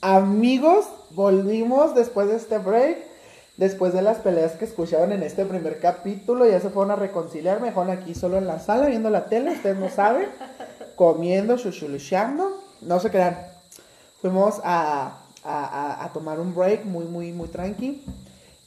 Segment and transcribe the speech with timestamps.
[0.00, 2.98] Amigos, volvimos después de este break.
[3.56, 7.60] Después de las peleas que escucharon en este primer capítulo, ya se fueron a reconciliar.
[7.62, 10.28] Mejor aquí solo en la sala viendo la tele, ustedes no saben.
[10.96, 12.62] comiendo, chuchuluchando.
[12.80, 13.38] No se crean.
[14.20, 18.02] Fuimos a, a, a, tomar un break muy, muy, muy tranqui.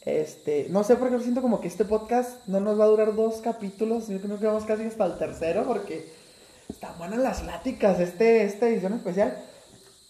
[0.06, 3.16] Este, no sé por qué siento como que este podcast no nos va a durar
[3.16, 4.08] dos capítulos.
[4.08, 6.12] Yo creo que vamos casi hasta el tercero porque
[6.70, 8.00] están buenas las pláticas.
[8.00, 9.38] Este, esta edición especial.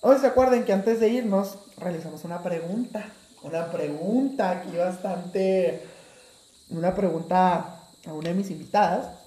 [0.02, 3.06] Hoy se acuerden que antes de irnos realizamos una pregunta.
[3.44, 5.84] Una pregunta aquí bastante.
[6.70, 9.18] Una pregunta a una de mis invitadas.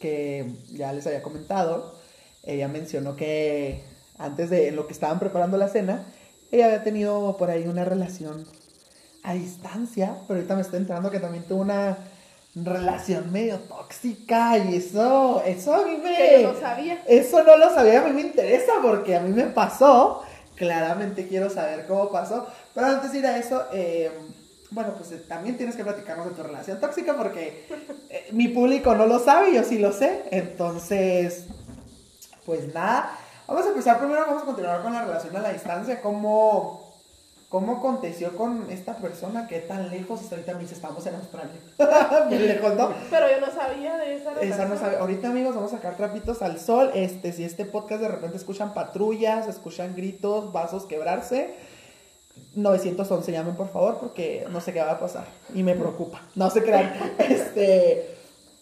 [0.00, 1.94] Que ya les había comentado.
[2.42, 3.84] Ella mencionó que
[4.18, 6.04] antes de lo que estaban preparando la cena,
[6.50, 8.44] ella había tenido por ahí una relación
[9.22, 10.16] a distancia.
[10.26, 11.96] Pero ahorita me estoy enterando que también tuvo una
[12.54, 16.42] relación medio tóxica y eso, eso a mí me...
[16.42, 17.02] Yo no sabía.
[17.06, 20.22] Eso no lo sabía, a mí me interesa porque a mí me pasó,
[20.56, 24.10] claramente quiero saber cómo pasó, pero antes de ir a eso, eh,
[24.70, 27.66] bueno, pues eh, también tienes que platicarnos de tu relación tóxica porque
[28.10, 31.46] eh, mi público no lo sabe, yo sí lo sé, entonces,
[32.44, 36.00] pues nada, vamos a empezar primero, vamos a continuar con la relación a la distancia,
[36.00, 36.87] cómo...
[37.48, 40.20] ¿Cómo aconteció con esta persona que tan lejos?
[40.20, 41.54] Hasta ahorita mis estamos en Australia.
[42.28, 42.92] Bien lejos, ¿no?
[43.10, 44.52] Pero yo no sabía de esa relación.
[44.52, 44.98] Esa no sabe.
[44.98, 46.90] Ahorita, amigos, vamos a sacar trapitos al sol.
[46.92, 51.54] Este, si este podcast de repente escuchan patrullas, escuchan gritos, vasos quebrarse,
[52.54, 55.24] 911 llamen, por favor, porque no sé qué va a pasar.
[55.54, 56.20] Y me preocupa.
[56.34, 56.92] No se crean.
[57.18, 58.14] Este.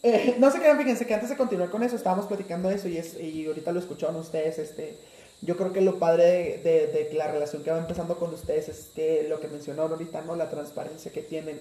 [0.04, 2.98] eh, no se crean, fíjense que antes de continuar con eso, estábamos platicando eso y,
[2.98, 4.96] es, y ahorita lo escucharon ustedes, este
[5.42, 8.68] yo creo que lo padre de, de, de, la relación que va empezando con ustedes
[8.68, 10.34] es que lo que mencionó ahorita, ¿no?
[10.34, 11.60] La transparencia que tienen,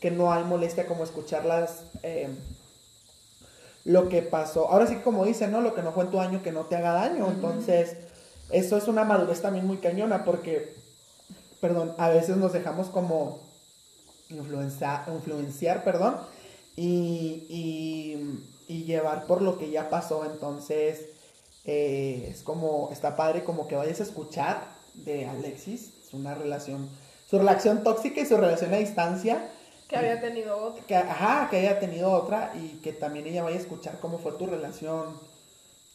[0.00, 2.28] que no hay molestia como escucharlas, eh,
[3.84, 4.68] lo que pasó.
[4.68, 5.60] Ahora sí, como dicen, ¿no?
[5.60, 7.28] Lo que no fue en tu año, que no te haga daño.
[7.30, 7.96] Entonces,
[8.50, 10.74] eso es una madurez también muy cañona porque,
[11.60, 13.40] perdón, a veces nos dejamos como
[14.28, 16.16] influenciar, influenciar perdón,
[16.76, 20.24] y, y, y llevar por lo que ya pasó.
[20.24, 21.13] Entonces,
[21.64, 26.88] eh, es como, está padre como que vayas a escuchar de Alexis, es una relación,
[27.28, 29.50] su relación tóxica y su relación a distancia.
[29.88, 30.84] Que había tenido otra.
[30.86, 34.32] Que, ajá, que haya tenido otra y que también ella vaya a escuchar cómo fue
[34.32, 35.18] tu relación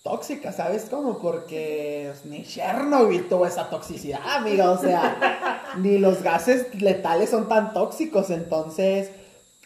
[0.03, 1.19] tóxica, ¿sabes cómo?
[1.19, 7.73] Porque ni Chernobyl tuvo esa toxicidad, amiga, o sea, ni los gases letales son tan
[7.73, 9.11] tóxicos, entonces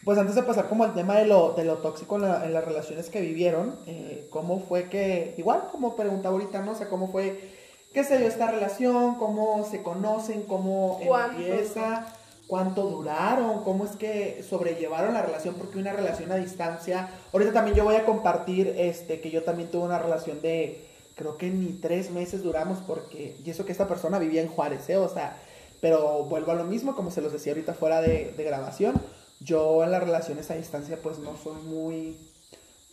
[0.05, 2.53] pues antes de pasar como al tema de lo, de lo tóxico en, la, en
[2.53, 7.11] las relaciones que vivieron, eh, ¿cómo fue que, igual como preguntaba ahorita, no sé, cómo
[7.11, 7.51] fue
[7.93, 11.37] que se dio esta relación, cómo se conocen, cómo ¿Cuánto?
[11.37, 12.07] empieza,
[12.47, 17.77] cuánto duraron, cómo es que sobrellevaron la relación, porque una relación a distancia, ahorita también
[17.77, 20.85] yo voy a compartir este, que yo también tuve una relación de,
[21.15, 24.89] creo que ni tres meses duramos, porque, y eso que esta persona vivía en Juárez,
[24.89, 24.97] ¿eh?
[24.97, 25.37] o sea,
[25.79, 28.99] pero vuelvo a lo mismo, como se los decía ahorita fuera de, de grabación,
[29.43, 32.17] yo en las relaciones a distancia pues no soy muy,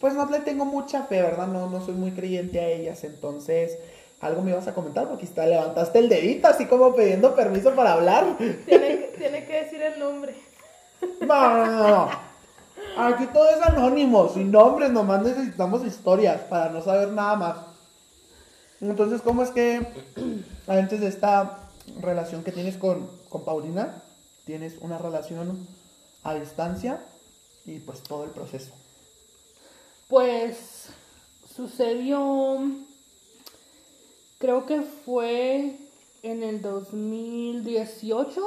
[0.00, 1.46] pues no le tengo mucha fe, ¿verdad?
[1.46, 3.78] No, no soy muy creyente a ellas, entonces
[4.20, 7.94] algo me ibas a comentar porque está, levantaste el dedito así como pidiendo permiso para
[7.94, 8.36] hablar.
[8.66, 10.34] Tiene, tiene que decir el nombre.
[11.20, 12.30] No, no, no, no.
[12.96, 17.56] Aquí todo es anónimo, sin nombres, nomás necesitamos historias para no saber nada más.
[18.80, 19.86] Entonces, ¿cómo es que
[20.66, 24.02] antes de esta relación que tienes con, con Paulina,
[24.44, 25.66] tienes una relación
[26.22, 27.04] a distancia
[27.64, 28.72] y pues todo el proceso.
[30.08, 30.88] Pues
[31.54, 32.58] sucedió,
[34.38, 35.76] creo que fue
[36.22, 38.42] en el 2018,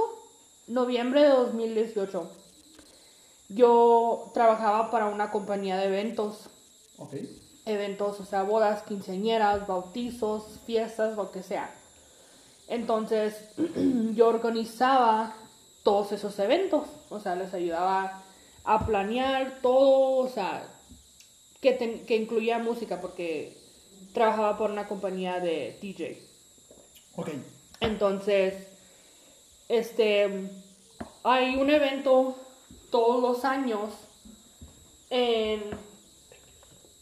[0.67, 2.29] noviembre de 2018.
[3.49, 6.49] Yo trabajaba para una compañía de eventos.
[7.65, 11.73] Eventos, o sea, bodas, quinceañeras, bautizos, fiestas, lo que sea.
[12.67, 13.35] Entonces,
[14.13, 15.35] yo organizaba
[15.83, 16.87] todos esos eventos.
[17.09, 18.23] O sea, les ayudaba
[18.63, 20.67] a planear todo, o sea,
[21.61, 23.57] que, que incluía música, porque
[24.13, 26.21] trabajaba por una compañía de DJ.
[27.15, 27.29] Ok.
[27.79, 28.67] Entonces,
[29.67, 30.49] este,
[31.23, 32.37] hay un evento
[32.89, 33.93] todos los años
[35.09, 35.61] en,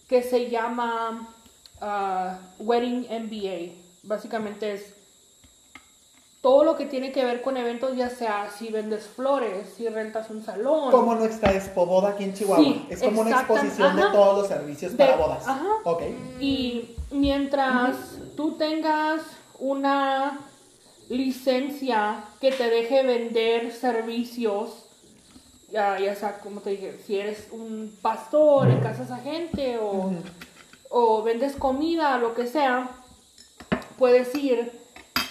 [0.07, 1.33] que se llama
[1.81, 3.73] uh, Wedding MBA.
[4.03, 4.93] Básicamente es
[6.41, 10.29] todo lo que tiene que ver con eventos, ya sea si vendes flores, si rentas
[10.31, 10.89] un salón.
[10.91, 12.63] Como nuestra Expo Boda aquí en Chihuahua.
[12.65, 15.47] Sí, es como una exposición de todos los servicios De- para bodas.
[15.47, 15.67] ajá.
[15.83, 16.01] Ok.
[16.39, 17.95] Y mientras
[18.35, 19.21] tú tengas
[19.59, 20.39] una
[21.09, 24.85] licencia que te deje vender servicios,
[25.71, 30.11] ya, ya sea, como te dije, si eres un pastor y casas a gente o,
[30.89, 32.89] o vendes comida, lo que sea,
[33.99, 34.71] puedes ir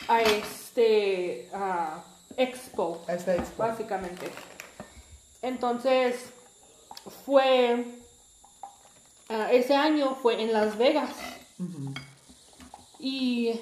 [0.07, 0.23] a
[0.71, 2.03] este ah,
[2.37, 3.05] expo,
[3.59, 4.27] básicamente.
[5.43, 6.27] Entonces,
[7.27, 7.85] fue,
[9.29, 11.11] ah, ese año fue en Las Vegas.
[13.01, 13.61] Y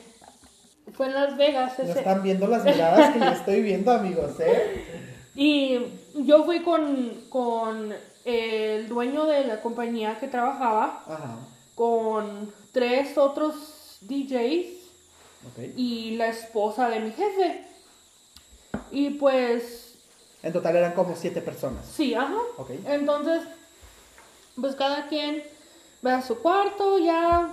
[0.95, 4.85] fue en Las Vegas ese, están viendo las miradas que yo estoy viendo, amigos, ¿eh?
[5.35, 5.79] Y
[6.17, 7.95] yo fui con, con
[8.25, 11.37] el dueño de la compañía que trabajaba, Ajá.
[11.77, 14.78] con tres otros DJs
[15.77, 17.65] Y la esposa de mi jefe.
[18.91, 19.95] Y pues,
[20.43, 21.85] En total eran como siete personas.
[21.87, 22.37] sí, ajá.
[22.57, 22.71] Ok.
[22.87, 23.43] Entonces,
[24.61, 25.43] pues cada quien
[26.05, 27.53] va a su cuarto ya.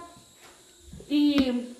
[1.09, 1.75] Y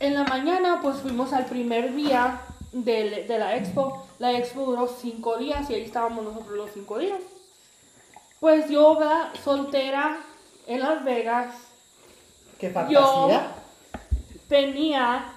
[0.00, 2.40] en la mañana, pues fuimos al primer día
[2.72, 4.06] del- de la expo.
[4.18, 7.20] La expo duró cinco días y ahí estábamos nosotros los cinco días.
[8.40, 9.28] Pues yo, ¿verdad?
[9.44, 10.18] Soltera
[10.66, 11.54] en Las Vegas,
[12.58, 13.52] ¡Qué fantasía!
[14.48, 15.32] Tenía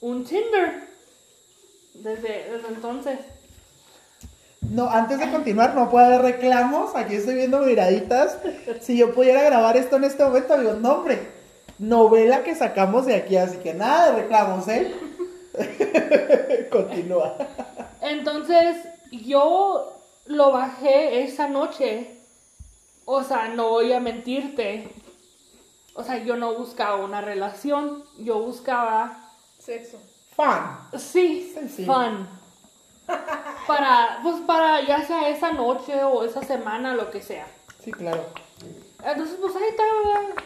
[0.00, 0.86] un Tinder.
[1.94, 3.18] Desde, desde entonces.
[4.70, 6.94] No, antes de continuar, no puede haber reclamos.
[6.94, 8.38] Aquí estoy viendo miraditas.
[8.80, 11.36] Si yo pudiera grabar esto en este momento, amigos, no, hombre.
[11.78, 14.92] Novela que sacamos de aquí, así que nada de reclamos, ¿eh?
[16.70, 17.36] Continúa.
[18.00, 18.76] Entonces,
[19.10, 22.18] yo lo bajé esa noche.
[23.04, 24.88] O sea, no voy a mentirte.
[25.96, 28.04] O sea, yo no buscaba una relación.
[28.18, 29.98] Yo buscaba, Sexo.
[30.36, 30.78] Fan.
[30.98, 31.86] sí, sí.
[31.86, 32.28] fun.
[33.66, 37.46] Para, pues para ya sea esa noche o esa semana, lo que sea.
[37.82, 38.24] Sí, claro.
[39.02, 40.44] Entonces, pues ahí estaba,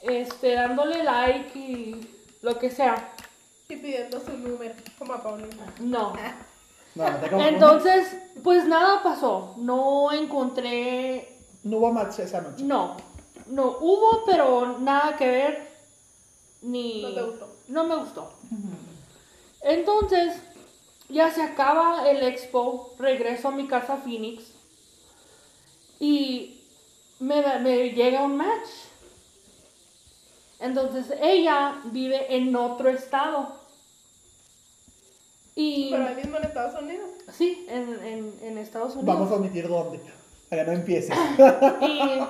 [0.00, 3.12] este, dándole like y lo que sea.
[3.68, 5.74] Y pidiendo su número, como a Paulina.
[5.80, 6.14] No.
[6.94, 7.52] No, no te confundas.
[7.52, 9.54] Entonces, pues nada pasó.
[9.58, 12.64] No encontré No hubo match esa noche.
[12.64, 12.96] No,
[13.48, 15.68] no hubo, pero nada que ver.
[16.62, 17.02] Ni.
[17.02, 17.56] No te gustó.
[17.68, 18.32] No me gustó.
[19.62, 20.34] Entonces,
[21.08, 24.44] ya se acaba el expo, regreso a mi casa Phoenix
[25.98, 26.60] y
[27.20, 28.68] me, da- me llega un match.
[30.58, 33.56] Entonces, ella vive en otro estado.
[35.54, 35.90] Y.
[35.90, 37.10] Pero ahí mismo en Estados Unidos.
[37.32, 39.06] Sí, en, en, en Estados Unidos.
[39.14, 40.00] Vamos a omitir dónde.
[40.48, 41.12] Para que no empiece.
[41.82, 42.20] y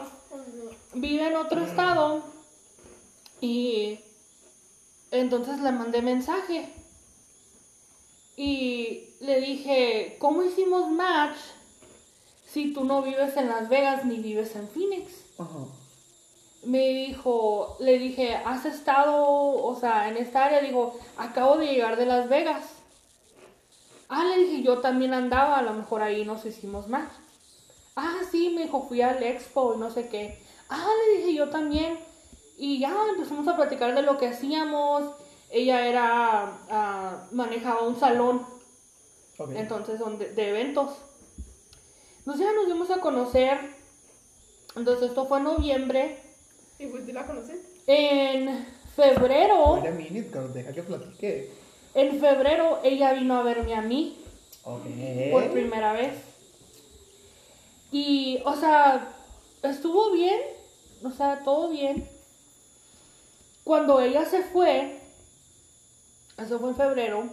[0.95, 2.23] vive en otro estado
[3.41, 3.99] y
[5.11, 6.73] entonces le mandé mensaje
[8.37, 11.37] y le dije, ¿cómo hicimos match
[12.47, 15.13] si tú no vives en Las Vegas ni vives en Phoenix?
[15.39, 15.67] Ajá.
[16.65, 20.61] Me dijo, le dije, ¿has estado, o sea, en esta área?
[20.61, 22.65] Digo, acabo de llegar de Las Vegas.
[24.09, 27.13] Ah, le dije, yo también andaba, a lo mejor ahí nos hicimos match.
[27.95, 30.46] Ah, sí, me dijo, fui al expo y no sé qué.
[30.69, 31.99] Ah, le dije, yo también.
[32.59, 35.15] Y ya empezamos a platicar de lo que hacíamos.
[35.51, 38.45] Ella era, ah, manejaba un salón,
[39.39, 39.51] Ok.
[39.55, 40.91] entonces, donde, de eventos.
[42.19, 43.59] Entonces ya nos dimos a conocer.
[44.75, 46.19] Entonces esto fue en noviembre.
[46.79, 47.63] Y pues, ¿sí la conociste?
[47.87, 48.67] En
[48.97, 51.51] febrero, Wait a minute, girl, deja que platique.
[51.95, 54.19] en febrero ella vino a verme a mí
[54.65, 54.83] Ok.
[55.31, 56.15] por primera vez.
[57.93, 59.09] Y, o sea,
[59.63, 60.41] estuvo bien,
[61.05, 62.09] o sea, todo bien.
[63.65, 65.01] Cuando ella se fue,
[66.39, 67.25] eso fue en febrero,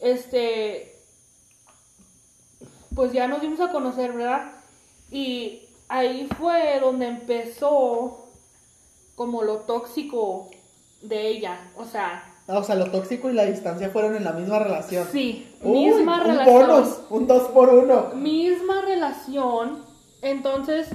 [0.00, 0.96] este,
[2.94, 4.52] pues ya nos dimos a conocer, ¿verdad?
[5.10, 8.28] Y ahí fue donde empezó
[9.14, 10.50] como lo tóxico
[11.02, 14.32] de ella, o sea, Ah, o sea, lo tóxico y la distancia fueron en la
[14.32, 15.06] misma relación.
[15.12, 16.66] sí, Uy, misma un relación.
[16.68, 18.10] bonus, un dos por uno.
[18.14, 19.84] misma relación,
[20.22, 20.88] entonces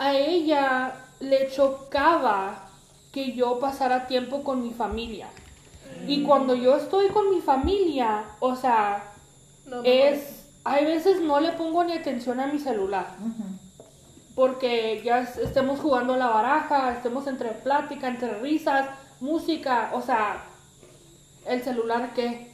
[0.00, 2.68] a ella le chocaba
[3.12, 5.28] que yo pasara tiempo con mi familia.
[6.06, 9.04] Y cuando yo estoy con mi familia, o sea,
[9.66, 13.06] No, es, hay veces no le pongo ni atención a mi celular.
[14.34, 18.88] Porque ya es- estemos jugando la baraja, estemos entre plática, entre risas,
[19.20, 20.42] música, o sea,
[21.46, 22.50] el celular que...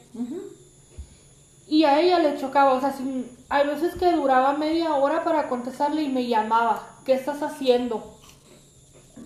[1.69, 5.49] Y a ella le chocaba, o sea, sin- hay veces que duraba media hora para
[5.49, 8.17] contestarle y me llamaba, ¿qué estás haciendo?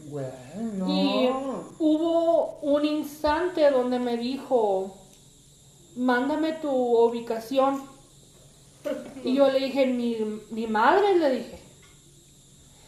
[0.09, 0.87] Bueno.
[0.89, 1.29] Y
[1.79, 4.97] hubo un instante donde me dijo,
[5.97, 7.83] mándame tu ubicación.
[9.25, 10.17] Y yo le dije, ni,
[10.51, 11.61] ni madre, le dije.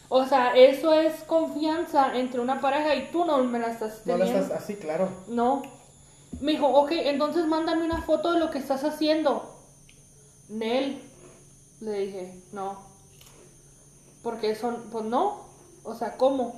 [0.09, 4.13] O sea, eso es confianza entre una pareja y tú no me la estás No
[4.13, 4.43] lo teniendo.
[4.43, 5.09] estás así, claro.
[5.27, 5.61] No.
[6.41, 9.55] Me dijo, ok, entonces mándame una foto de lo que estás haciendo.
[10.49, 10.99] Nel.
[11.83, 12.77] Le dije, no.
[14.21, 15.47] Porque son, pues no.
[15.83, 16.57] O sea, ¿cómo?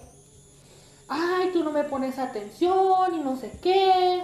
[1.07, 4.21] Ay, tú no me pones atención y no sé qué.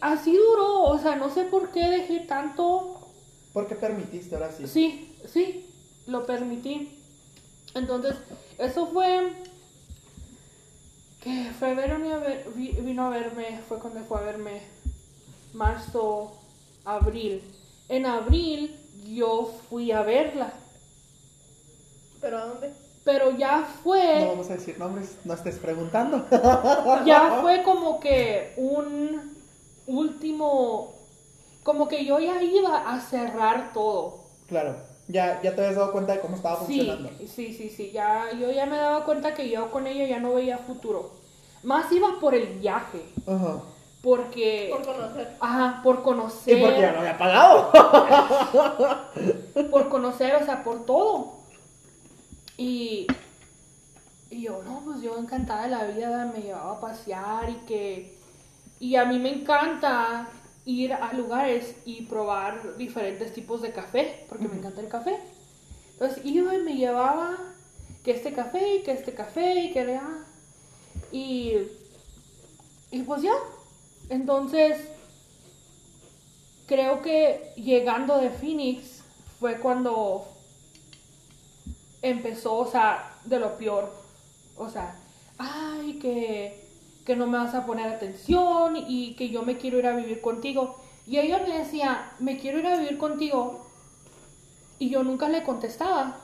[0.00, 3.12] así duró, o sea, no sé por qué dejé tanto.
[3.52, 4.66] ¿Por qué permitiste ahora sí?
[4.66, 5.66] Sí, sí,
[6.08, 6.98] lo permití.
[7.74, 8.16] Entonces,
[8.58, 9.32] eso fue
[11.20, 11.98] que febrero
[12.56, 14.62] vino a verme, fue cuando fue a verme,
[15.52, 16.32] marzo,
[16.84, 17.42] abril.
[17.88, 20.52] En abril yo fui a verla,
[22.20, 22.72] ¿Pero a dónde?
[23.04, 24.20] pero ya fue...
[24.20, 26.26] No vamos a decir nombres, no estés preguntando.
[27.06, 29.36] ya fue como que un
[29.86, 30.92] último,
[31.62, 34.20] como que yo ya iba a cerrar todo.
[34.48, 34.76] claro,
[35.08, 37.10] ya, ya te habías dado cuenta de cómo estaba Sí, funcionando.
[37.26, 40.34] sí, sí, sí, ya, yo ya me daba cuenta que yo con ella ya no
[40.34, 41.10] veía futuro.
[41.62, 43.62] Más iba por el viaje, Ajá.
[44.02, 45.36] Porque, Por conocer.
[45.40, 47.70] ajá, por conocer, Y porque ya no había pagado.
[49.70, 51.34] por conocer, o sea, por todo.
[52.56, 53.06] Y,
[54.30, 58.18] y yo, no, pues yo encantada de la vida, me llevaba a pasear y que...
[58.78, 60.28] Y a mí me encanta
[60.64, 65.18] ir a lugares y probar diferentes tipos de café, porque me encanta el café.
[65.92, 67.36] Entonces iba y me llevaba
[68.02, 70.02] que este café y que este café y que era...
[71.12, 71.56] Y,
[72.90, 73.34] y pues ya.
[74.10, 74.76] Entonces,
[76.66, 79.02] creo que llegando de Phoenix
[79.38, 80.26] fue cuando
[82.02, 83.92] empezó, o sea, de lo peor.
[84.56, 84.96] O sea,
[85.38, 86.68] ay, que,
[87.06, 90.20] que no me vas a poner atención y que yo me quiero ir a vivir
[90.20, 90.76] contigo.
[91.06, 93.66] Y ella me decía, me quiero ir a vivir contigo.
[94.80, 96.18] Y yo nunca le contestaba.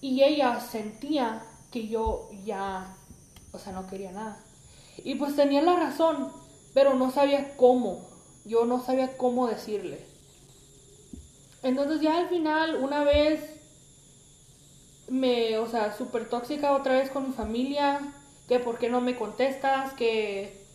[0.00, 2.96] Y ella sentía que yo ya,
[3.52, 4.45] o sea, no quería nada.
[5.06, 6.32] Y pues tenía la razón,
[6.74, 8.00] pero no sabía cómo.
[8.44, 10.04] Yo no sabía cómo decirle.
[11.62, 13.40] Entonces ya al final, una vez,
[15.06, 18.00] me, o sea, súper tóxica otra vez con mi familia,
[18.48, 20.66] que por qué no me contestas, que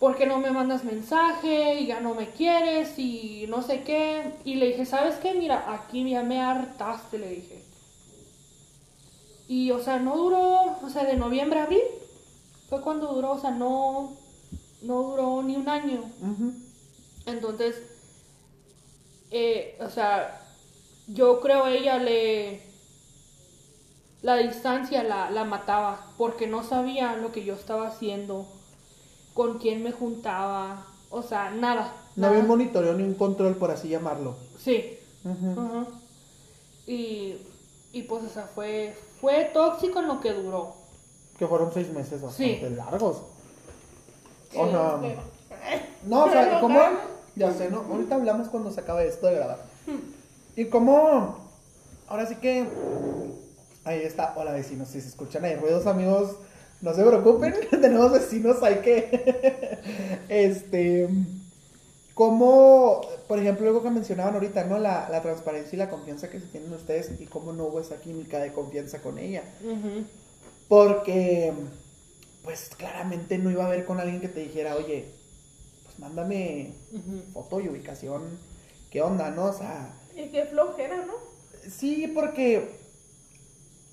[0.00, 4.32] por qué no me mandas mensaje y ya no me quieres y no sé qué.
[4.44, 5.34] Y le dije, ¿sabes qué?
[5.34, 7.62] Mira, aquí ya me hartaste, le dije.
[9.46, 11.82] Y, o sea, no duró, o sea, de noviembre a abril
[12.70, 14.16] fue cuando duró, o sea, no,
[14.82, 16.04] no duró ni un año.
[17.26, 17.82] Entonces,
[19.32, 20.40] eh, o sea,
[21.08, 22.62] yo creo ella le,
[24.22, 28.46] la distancia la, la mataba porque no sabía lo que yo estaba haciendo,
[29.34, 31.92] con quién me juntaba, o sea, nada.
[32.14, 34.36] No había un monitoreo ni un control, por así llamarlo.
[34.58, 34.96] Sí.
[35.24, 35.86] Ajá.
[36.86, 37.36] Y,
[37.92, 40.79] y pues, o sea, fue, fue tóxico en lo que duró.
[41.40, 42.74] Que fueron seis meses bastante Sí.
[42.76, 43.22] largos.
[44.52, 45.14] Sí, O sea, sí.
[46.06, 46.78] No, o sea, ¿cómo?
[47.34, 47.80] Ya sé, ¿no?
[47.80, 49.58] Ahorita hablamos cuando se acabe esto de grabar.
[50.54, 51.36] Y cómo.
[52.08, 52.66] Ahora sí que.
[53.84, 54.34] Ahí está.
[54.36, 56.36] Hola vecinos, si se escuchan ahí ruidos, amigos,
[56.82, 57.54] no se preocupen.
[57.70, 59.80] Tenemos vecinos, hay que.
[60.28, 61.08] este.
[62.14, 64.78] Cómo, por ejemplo, algo que mencionaban ahorita, ¿no?
[64.78, 67.96] La, la transparencia y la confianza que se tienen ustedes y cómo no hubo esa
[67.96, 69.42] química de confianza con ella.
[70.70, 71.52] Porque,
[72.44, 75.04] pues claramente no iba a ver con alguien que te dijera, oye,
[75.82, 76.74] pues mándame
[77.34, 78.38] foto y ubicación,
[78.88, 79.46] ¿qué onda, no?
[79.46, 81.14] O sea, Y qué flojera, ¿no?
[81.68, 82.70] sí, porque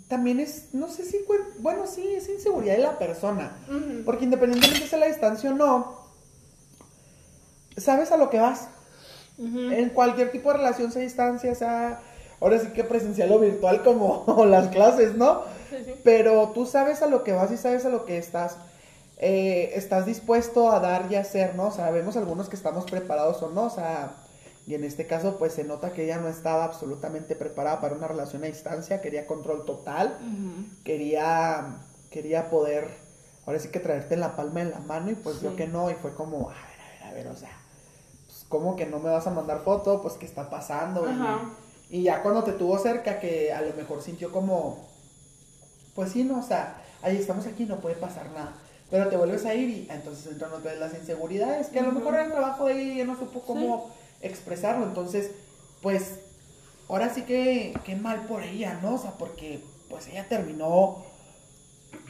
[0.07, 1.17] también es, no sé si,
[1.57, 3.57] bueno, sí, es inseguridad de la persona.
[3.67, 4.03] Ujú.
[4.05, 5.98] Porque independientemente sea la distancia o no,
[7.75, 8.69] sabes a lo que vas.
[9.39, 12.03] En cualquier tipo de relación, sea distancia, sea,
[12.39, 15.57] ahora sí que presencial o virtual como las clases, ¿no?
[15.69, 15.93] Sí, sí.
[16.03, 18.57] Pero tú sabes a lo que vas y sabes a lo que estás,
[19.17, 21.67] eh, estás dispuesto a dar y hacer, ¿no?
[21.67, 24.12] O sea, vemos algunos que estamos preparados o no, o sea,
[24.65, 28.07] y en este caso pues se nota que ella no estaba absolutamente preparada para una
[28.07, 30.17] relación a distancia, quería control total,
[30.83, 31.77] quería,
[32.12, 32.89] quería poder,
[33.45, 35.55] ahora sí que traerte en la palma de la mano y pues yo Sí.
[35.55, 37.57] que no, y fue como, a ver, a ver, a ver, o sea,
[38.25, 40.01] pues ¿cómo que no me vas a mandar foto?
[40.01, 41.05] Pues ¿qué está pasando?
[41.89, 44.86] Y ya cuando te tuvo cerca, que a lo mejor sintió como,
[45.98, 48.54] pues sí, no, o sea, ahí estamos aquí, no puede pasar nada.
[48.92, 51.92] Pero te vuelves a ir y entonces entran otra vez las inseguridades, que a lo
[51.92, 53.89] mejor era el trabajo de ella y no supo cómo
[54.22, 54.86] expresarlo.
[54.86, 55.32] Entonces,
[55.82, 56.20] pues,
[56.88, 58.94] ahora sí que, qué mal por ella, ¿no?
[58.94, 61.04] O sea, porque pues ella terminó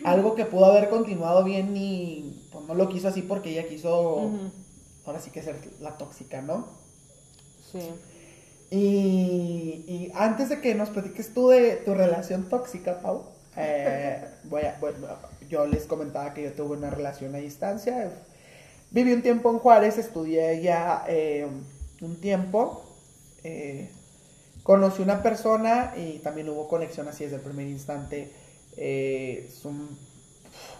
[0.03, 4.31] algo que pudo haber continuado bien y pues no lo quiso así porque ella quiso,
[5.05, 6.67] ahora sí que ser la tóxica, ¿no?
[7.71, 7.79] Sí.
[8.69, 14.63] Y, y antes de que nos platiques tú de tu relación tóxica, Pau, eh, voy
[14.63, 15.07] a- bueno,
[15.49, 18.11] yo les comentaba que yo tuve una relación a distancia.
[18.91, 21.47] Viví un tiempo en Juárez, estudié ya eh,
[22.01, 22.83] un tiempo.
[23.43, 23.89] eh,
[24.63, 28.31] conocí una persona y también hubo conexión así desde el primer instante.
[28.77, 29.97] Eh, es, un,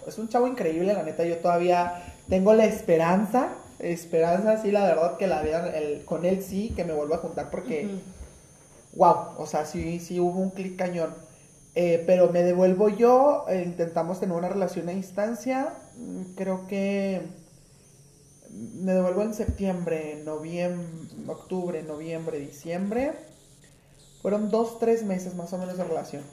[0.07, 1.25] es un chavo increíble, la neta.
[1.25, 6.43] Yo todavía tengo la esperanza esperanza, sí, la verdad que la vida el, con él
[6.43, 8.01] sí, que me vuelva a juntar porque,
[8.93, 11.13] wow, o sea, sí, sí hubo un clic cañón.
[11.79, 17.22] Eh, pero me devuelvo yo, eh, intentamos tener una relación a distancia, mm, creo que
[18.50, 20.88] me devuelvo en septiembre, noviembre,
[21.27, 23.13] octubre, noviembre, diciembre.
[24.24, 26.24] Fueron dos, tres meses más o menos de relación.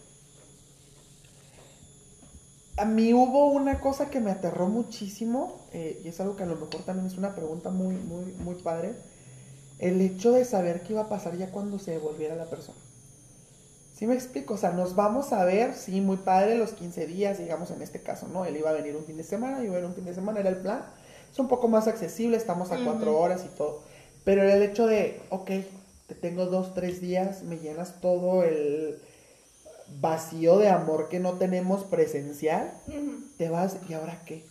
[2.78, 6.46] A mí hubo una cosa que me aterró muchísimo, eh, y es algo que a
[6.46, 8.94] lo mejor también es una pregunta muy, muy, muy padre.
[9.78, 12.83] El hecho de saber qué iba a pasar ya cuando se devolviera la persona.
[13.94, 14.54] ¿Sí me explico?
[14.54, 18.02] O sea, nos vamos a ver, sí, muy padre, los 15 días, digamos en este
[18.02, 18.44] caso, ¿no?
[18.44, 20.40] Él iba a venir un fin de semana, yo iba a un fin de semana,
[20.40, 20.84] era el plan.
[21.32, 23.82] Es un poco más accesible, estamos a cuatro horas y todo.
[24.24, 25.50] Pero era el hecho de, ok,
[26.08, 29.00] te tengo dos, tres días, me llenas todo el
[30.00, 32.72] vacío de amor que no tenemos presencial,
[33.38, 34.44] te vas y ahora qué.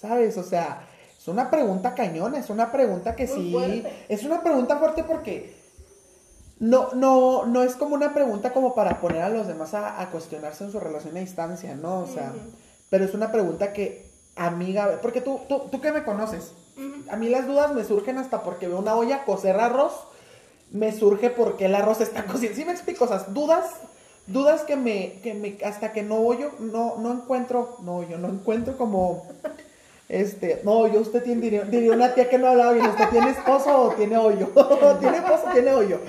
[0.00, 0.38] ¿Sabes?
[0.38, 3.92] O sea, es una pregunta cañona, es una pregunta que Muy sí, fuerte.
[4.08, 5.61] es una pregunta fuerte porque
[6.62, 10.10] no, no, no es como una pregunta como para poner a los demás a, a
[10.12, 12.02] cuestionarse en su relación a distancia, ¿no?
[12.02, 12.32] O sea,
[12.88, 16.52] pero es una pregunta que, amiga, porque tú, tú, tú que me conoces,
[17.10, 19.92] a mí las dudas me surgen hasta porque veo una olla cocer arroz,
[20.70, 22.56] me surge porque el arroz está cociendo.
[22.56, 23.06] ¿Sí me explico?
[23.06, 23.66] O sea, dudas,
[24.28, 28.28] dudas que me, que me, hasta que no yo, no, no encuentro, no, yo no
[28.28, 29.26] encuentro como,
[30.12, 33.30] este, no, yo usted tiene, diría, diría una tía que no hablaba bien, ¿usted tiene
[33.30, 34.48] esposo o tiene hoyo?
[35.00, 36.00] ¿Tiene esposo o tiene hoyo?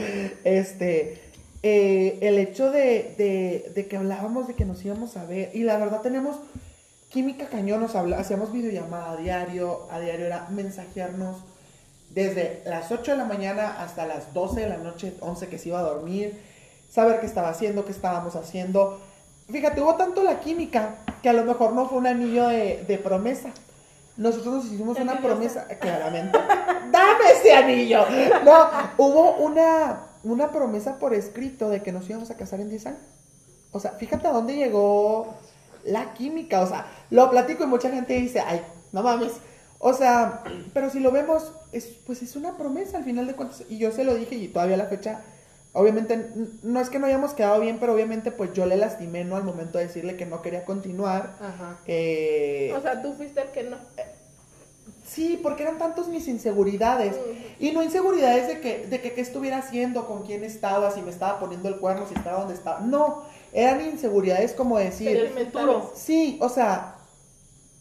[0.44, 1.22] Este,
[1.64, 5.78] eh, el hecho de, de, que hablábamos de que nos íbamos a ver, y la
[5.78, 6.36] verdad tenemos
[7.08, 11.38] química cañón, nos habla, hacíamos videollamada a diario, a diario era mensajearnos
[12.10, 15.70] desde las 8 de la mañana hasta las 12 de la noche, 11 que se
[15.70, 16.42] iba a dormir,
[16.90, 19.00] saber qué estaba haciendo, qué estábamos haciendo.
[19.50, 23.54] Fíjate, hubo tanto la química que a lo mejor no fue un anillo de promesa.
[24.16, 26.38] Nosotros nos hicimos una promesa, claramente.
[26.92, 28.06] ¡Dame ese anillo!
[28.44, 32.86] No, hubo una, una promesa por escrito de que nos íbamos a casar en 10
[32.88, 33.00] años.
[33.72, 35.34] O sea, fíjate a dónde llegó
[35.84, 36.62] la química.
[36.62, 38.62] O sea, lo platico y mucha gente dice, ay,
[38.92, 39.34] no mames.
[39.80, 43.64] O sea, pero si lo vemos, es, pues es una promesa al final de cuentas.
[43.68, 45.22] Y yo se lo dije y todavía a la fecha,
[45.74, 49.24] obviamente, n- no es que no hayamos quedado bien, pero obviamente pues yo le lastimé,
[49.26, 49.36] ¿no?
[49.36, 51.36] Al momento de decirle que no quería continuar.
[51.42, 51.78] Ajá.
[51.88, 53.78] Eh, O sea, tú fuiste el que no.
[55.06, 57.16] sí, porque eran tantos mis inseguridades.
[57.60, 61.12] Y no inseguridades de que, de que qué estuviera haciendo, con quién estaba, si me
[61.12, 62.80] estaba poniendo el cuerno, si estaba donde estaba.
[62.80, 65.84] No, eran inseguridades como decir, Sentimentales.
[65.96, 66.96] sí, o sea,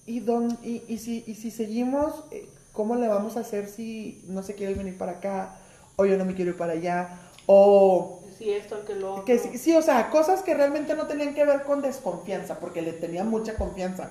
[0.07, 4.23] y, don, y, y si, y si seguimos, eh, ¿cómo le vamos a hacer si
[4.29, 5.57] no se quiere venir para acá?
[5.97, 7.19] O yo no me quiero ir para allá.
[7.47, 11.35] O Sí, esto, que lo que sí, sí, o sea, cosas que realmente no tenían
[11.35, 14.11] que ver con desconfianza, porque le tenía mucha confianza.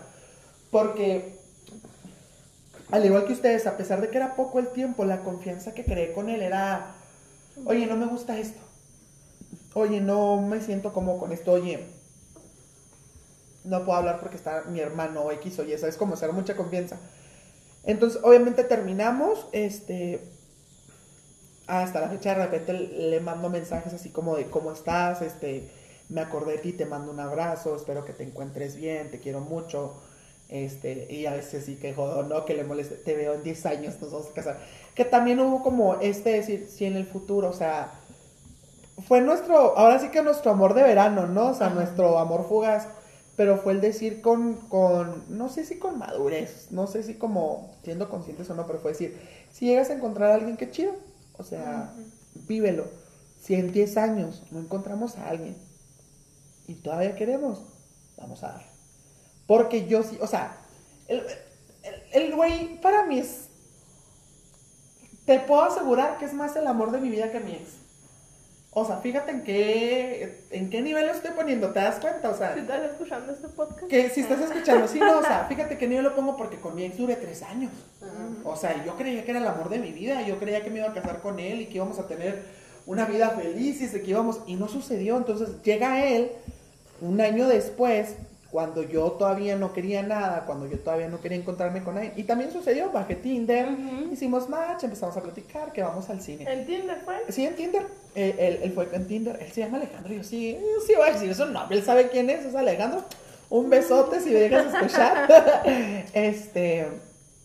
[0.69, 1.37] Porque,
[2.91, 5.83] al igual que ustedes, a pesar de que era poco el tiempo, la confianza que
[5.83, 6.95] creé con él era,
[7.65, 8.61] oye, no me gusta esto.
[9.73, 11.51] Oye, no me siento como con esto.
[11.51, 11.87] Oye,
[13.65, 15.97] no puedo hablar porque está mi hermano X o Y, ¿sabes?
[15.97, 16.97] Como hacer mucha confianza.
[17.83, 20.21] Entonces, obviamente terminamos, este,
[21.79, 25.69] hasta la fecha de repente le mando mensajes así como de cómo estás, este,
[26.09, 29.39] me acordé de ti, te mando un abrazo, espero que te encuentres bien, te quiero
[29.39, 29.93] mucho,
[30.49, 32.43] este, y a veces sí que jodo, ¿no?
[32.43, 34.59] Que le moleste, te veo en 10 años, nos vamos a casar.
[34.95, 37.93] Que también hubo como este decir, sí, en el futuro, o sea,
[39.07, 41.51] fue nuestro, ahora sí que nuestro amor de verano, ¿no?
[41.51, 42.89] O sea, nuestro amor fugaz,
[43.37, 47.71] pero fue el decir con, con, no sé si con madurez, no sé si como
[47.83, 49.17] siendo conscientes o no, pero fue decir,
[49.53, 50.91] si llegas a encontrar a alguien, qué chido,
[51.41, 51.91] o sea,
[52.47, 52.85] vívelo.
[53.41, 55.57] Si en 10 años no encontramos a alguien
[56.67, 57.63] y todavía queremos,
[58.15, 58.65] vamos a dar.
[59.47, 60.57] Porque yo sí, o sea,
[62.13, 63.47] el, güey para mí es,
[65.25, 67.80] te puedo asegurar que es más el amor de mi vida que mi ex.
[68.73, 72.29] O sea, fíjate en qué, en qué nivel lo estoy poniendo, ¿te das cuenta?
[72.29, 73.87] O sea, Si estás escuchando este podcast.
[73.87, 76.75] que si estás escuchando, sí, no, o sea, fíjate que nivel lo pongo porque con
[76.75, 77.71] mi ex duré tres años.
[78.45, 80.79] O sea, yo creía que era el amor de mi vida, yo creía que me
[80.79, 82.43] iba a casar con él y que íbamos a tener
[82.85, 85.17] una vida feliz y que íbamos, y no sucedió.
[85.17, 86.31] Entonces llega él
[87.01, 88.15] un año después,
[88.51, 92.11] cuando yo todavía no quería nada, cuando yo todavía no quería encontrarme con él.
[92.17, 93.69] Y también sucedió, bajé Tinder,
[94.11, 96.45] hicimos match, empezamos a platicar, que vamos al cine.
[96.51, 97.15] ¿En Tinder fue?
[97.29, 97.83] Sí, en Tinder.
[98.13, 99.37] Eh, él, él fue en Tinder.
[99.41, 100.13] Él se llama Alejandro.
[100.13, 101.77] Y yo sí, sí voy a decir su nombre.
[101.77, 103.05] Él sabe quién es, es Alejandro.
[103.49, 105.63] Un besote si me dejas escuchar.
[106.13, 106.87] este.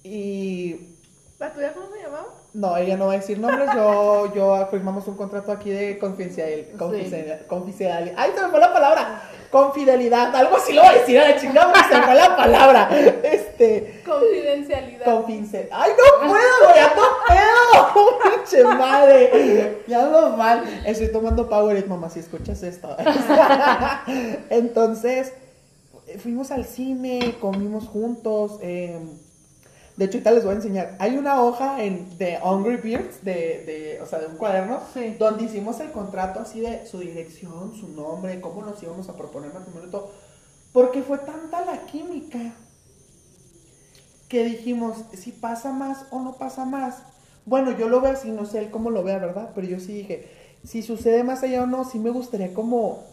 [0.02, 0.96] Y
[1.38, 2.28] ¿La tuya cómo se llamaba?
[2.56, 6.68] No, ella no va a decir nombres, yo, yo firmamos un contrato aquí de confidencial,
[6.78, 8.14] confidencial, confidencialidad.
[8.16, 9.22] ¡Ay, se me fue la palabra!
[9.50, 12.88] Confidelidad, algo así lo voy a decir a la chingada, se me fue la palabra.
[13.22, 15.04] Este, Confidencialidad.
[15.04, 15.68] confidencial.
[15.70, 16.74] ¡Ay, no puedo!
[16.74, 17.02] ¡Ya no
[17.92, 18.18] puedo!
[18.36, 19.82] ¡Pinche madre!
[19.86, 20.64] Ya ando mal.
[20.86, 22.96] Estoy tomando Powerade, mamá, si escuchas esto.
[24.48, 25.34] Entonces,
[26.20, 28.98] fuimos al cine, comimos juntos, eh,
[29.96, 30.96] de hecho, ahorita les voy a enseñar.
[30.98, 33.32] Hay una hoja en, de Hungry Beards, de,
[33.64, 35.16] de, o sea, de un cuaderno, Sí.
[35.18, 39.52] donde hicimos el contrato así de su dirección, su nombre, cómo nos íbamos a proponer
[39.54, 40.10] matrimonio y todo.
[40.72, 42.54] Porque fue tanta la química
[44.28, 47.02] que dijimos, si pasa más o no pasa más.
[47.44, 49.52] Bueno, yo lo veo así, no sé él cómo lo vea, ¿verdad?
[49.54, 50.28] Pero yo sí dije,
[50.64, 53.04] si sucede más allá o no, sí me gustaría como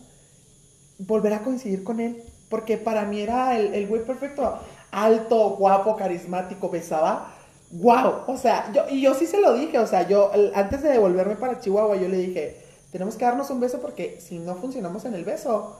[0.97, 2.23] volver a coincidir con él.
[2.49, 4.59] Porque para mí era el, el güey perfecto.
[4.93, 7.33] Alto, guapo, carismático, besaba.
[7.71, 8.25] ¡Wow!
[8.27, 9.79] O sea, yo, y yo sí se lo dije.
[9.79, 13.59] O sea, yo antes de devolverme para Chihuahua, yo le dije, tenemos que darnos un
[13.59, 15.75] beso porque si no funcionamos en el beso,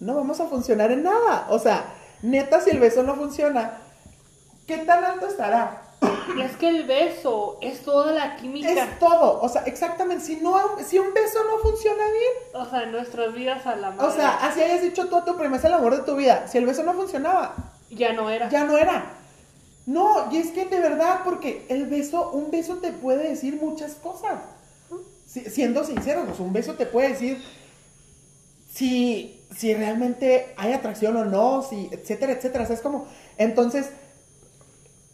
[0.00, 1.46] no vamos a funcionar en nada.
[1.48, 3.78] O sea, neta, si el beso no funciona,
[4.66, 5.82] ¿qué tan alto estará?
[6.38, 8.68] Es que el beso es toda la química.
[8.68, 9.40] Es todo.
[9.40, 10.24] O sea, exactamente.
[10.24, 13.90] Si, no, si un beso no funciona bien, O sea, en nuestras vidas a la
[13.90, 14.08] madre.
[14.08, 16.46] o sea, así hayas dicho tú a tu prima, es el amor de tu vida.
[16.48, 17.54] Si el beso no funcionaba,
[17.94, 18.48] ya no era.
[18.48, 19.18] ya no era.
[19.86, 23.94] No, y es que de verdad, porque el beso, un beso te puede decir muchas
[23.94, 24.40] cosas.
[25.26, 27.42] Si- siendo sinceros, un beso te puede decir
[28.72, 32.64] si, si realmente hay atracción o no, si, etcétera, etcétera.
[32.64, 33.06] O sea, es como,
[33.38, 33.86] entonces,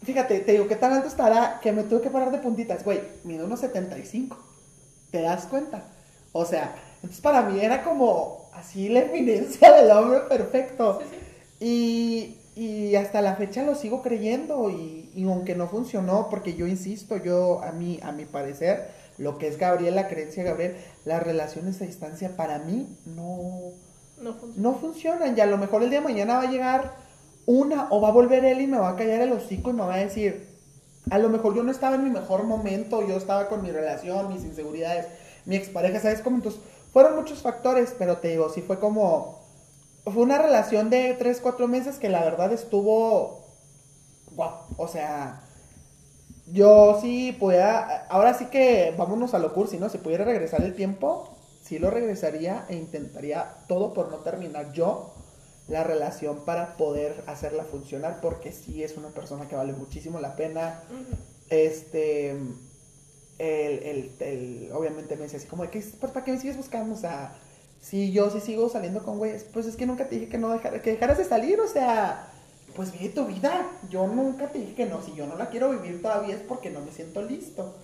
[0.05, 1.61] fíjate, te digo, ¿qué tan alto estará?
[1.63, 4.37] Que me tuve que parar de puntitas, güey, mido unos 75.
[5.11, 5.85] ¿Te das cuenta?
[6.33, 11.01] O sea, entonces para mí era como así la eminencia del hombre perfecto.
[11.61, 16.67] Y, y hasta la fecha lo sigo creyendo y, y aunque no funcionó, porque yo
[16.67, 20.77] insisto, yo a mí, a mi parecer, lo que es Gabriel, la creencia de Gabriel,
[21.05, 23.75] las relaciones a distancia para mí no,
[24.17, 24.71] No funciona.
[24.71, 25.37] no funcionan.
[25.37, 26.97] Y a lo mejor el día de mañana va a llegar
[27.47, 29.83] una o va a volver él y me va a callar el hocico y me
[29.83, 30.49] va a decir,
[31.11, 34.29] a lo mejor yo no estaba en mi mejor momento, yo estaba con mi relación,
[34.29, 35.07] mis inseguridades,
[35.47, 36.37] mi expareja, ¿sabes cómo?
[36.37, 36.61] Entonces,
[36.93, 39.41] fueron muchos factores, pero te digo, sí fue como,
[40.11, 43.45] fue una relación de 3, 4 meses que la verdad estuvo,
[44.33, 45.43] guau, o sea,
[46.47, 49.89] yo sí pudiera, ahora sí que vámonos a lo cursi, ¿no?
[49.89, 51.29] Si pudiera regresar el tiempo,
[51.63, 55.15] sí lo regresaría e intentaría todo por no terminar yo
[55.69, 60.35] la relación para poder hacerla funcionar, porque sí es una persona que vale muchísimo la
[60.37, 60.83] pena.
[61.51, 62.39] Este, el,
[63.39, 66.95] el, el- obviamente me decía así como, pues, ¿para qué me sigues buscando?
[66.95, 67.33] O sea,
[67.81, 70.51] si yo sí sigo saliendo con güeyes, pues es que nunca te dije que no
[70.51, 72.29] dejara, que dejaras de salir, o sea,
[72.77, 73.67] pues vive tu vida.
[73.91, 76.71] Yo nunca te dije que no, si yo no la quiero vivir todavía es porque
[76.71, 77.75] no me siento listo.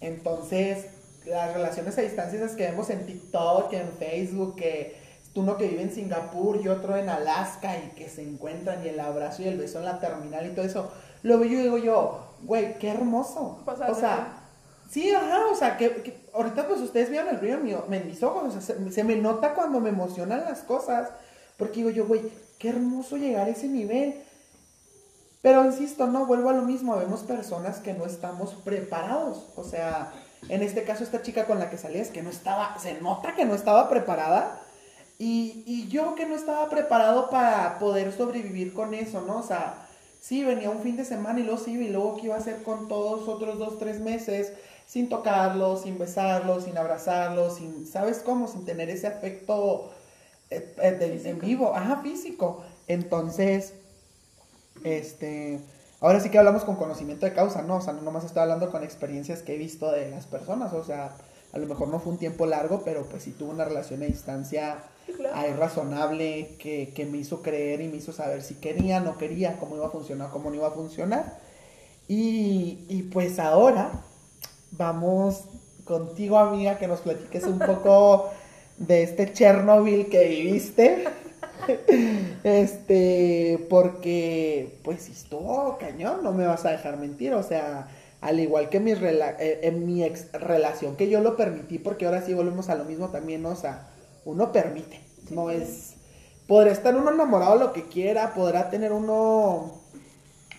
[0.00, 0.86] Entonces,
[1.26, 4.96] las relaciones a distancia esas que vemos en TikTok, en Facebook, que
[5.34, 9.00] uno que vive en Singapur y otro en Alaska y que se encuentran y el
[9.00, 10.90] abrazo y el beso en la terminal y todo eso,
[11.22, 13.62] lo veo yo y digo yo, güey, qué hermoso.
[13.66, 14.38] O sea,
[14.90, 18.60] sí, ajá, o sea, que, que ahorita pues ustedes vieron el en mis ojos, o
[18.60, 21.10] sea, se, me nota cuando me emocionan las cosas,
[21.56, 22.22] porque digo yo, güey,
[22.58, 24.22] qué hermoso llegar a ese nivel.
[25.42, 29.46] Pero insisto, no, vuelvo a lo mismo, vemos personas que no estamos preparados.
[29.56, 30.12] O sea,
[30.48, 33.46] en este caso esta chica con la que salías, que no estaba, se nota que
[33.46, 34.60] no estaba preparada.
[35.18, 39.38] Y, y yo que no estaba preparado para poder sobrevivir con eso, ¿no?
[39.38, 39.86] O sea,
[40.20, 42.62] sí, venía un fin de semana y luego sí, y luego qué iba a hacer
[42.62, 44.52] con todos otros dos, tres meses,
[44.90, 48.48] sin tocarlos, sin besarlos, sin abrazarlos, sin, ¿sabes cómo?
[48.48, 49.92] Sin tener ese afecto
[50.50, 52.64] eh, eh, de- en vivo, ajá, físico.
[52.88, 53.74] Entonces,
[54.84, 55.60] este,
[56.00, 57.76] ahora sí que hablamos con conocimiento de causa, ¿no?
[57.76, 60.84] O sea, no nomás estoy hablando con experiencias que he visto de las personas, o
[60.84, 61.16] sea,
[61.52, 64.06] a lo mejor no fue un tiempo largo, pero pues sí tuve una relación a
[64.06, 64.84] distancia
[65.16, 65.34] claro.
[65.34, 69.58] ahí razonable que, que me hizo creer y me hizo saber si quería, no quería,
[69.58, 71.38] cómo iba a funcionar, cómo no iba a funcionar.
[72.08, 74.04] Y, y pues ahora
[74.70, 75.44] vamos
[75.84, 78.30] contigo, amiga, que nos platiques un poco
[78.78, 81.04] de este Chernobyl que viviste.
[82.42, 87.88] Este, porque pues estuvo cañón, no me vas a dejar mentir, o sea,
[88.20, 92.06] al igual que mi rela- eh, en mi ex relación, que yo lo permití, porque
[92.06, 93.50] ahora sí volvemos a lo mismo también, ¿no?
[93.50, 93.88] o sea,
[94.24, 95.94] uno permite, no es,
[96.46, 99.72] podrá estar uno enamorado lo que quiera, podrá tener uno,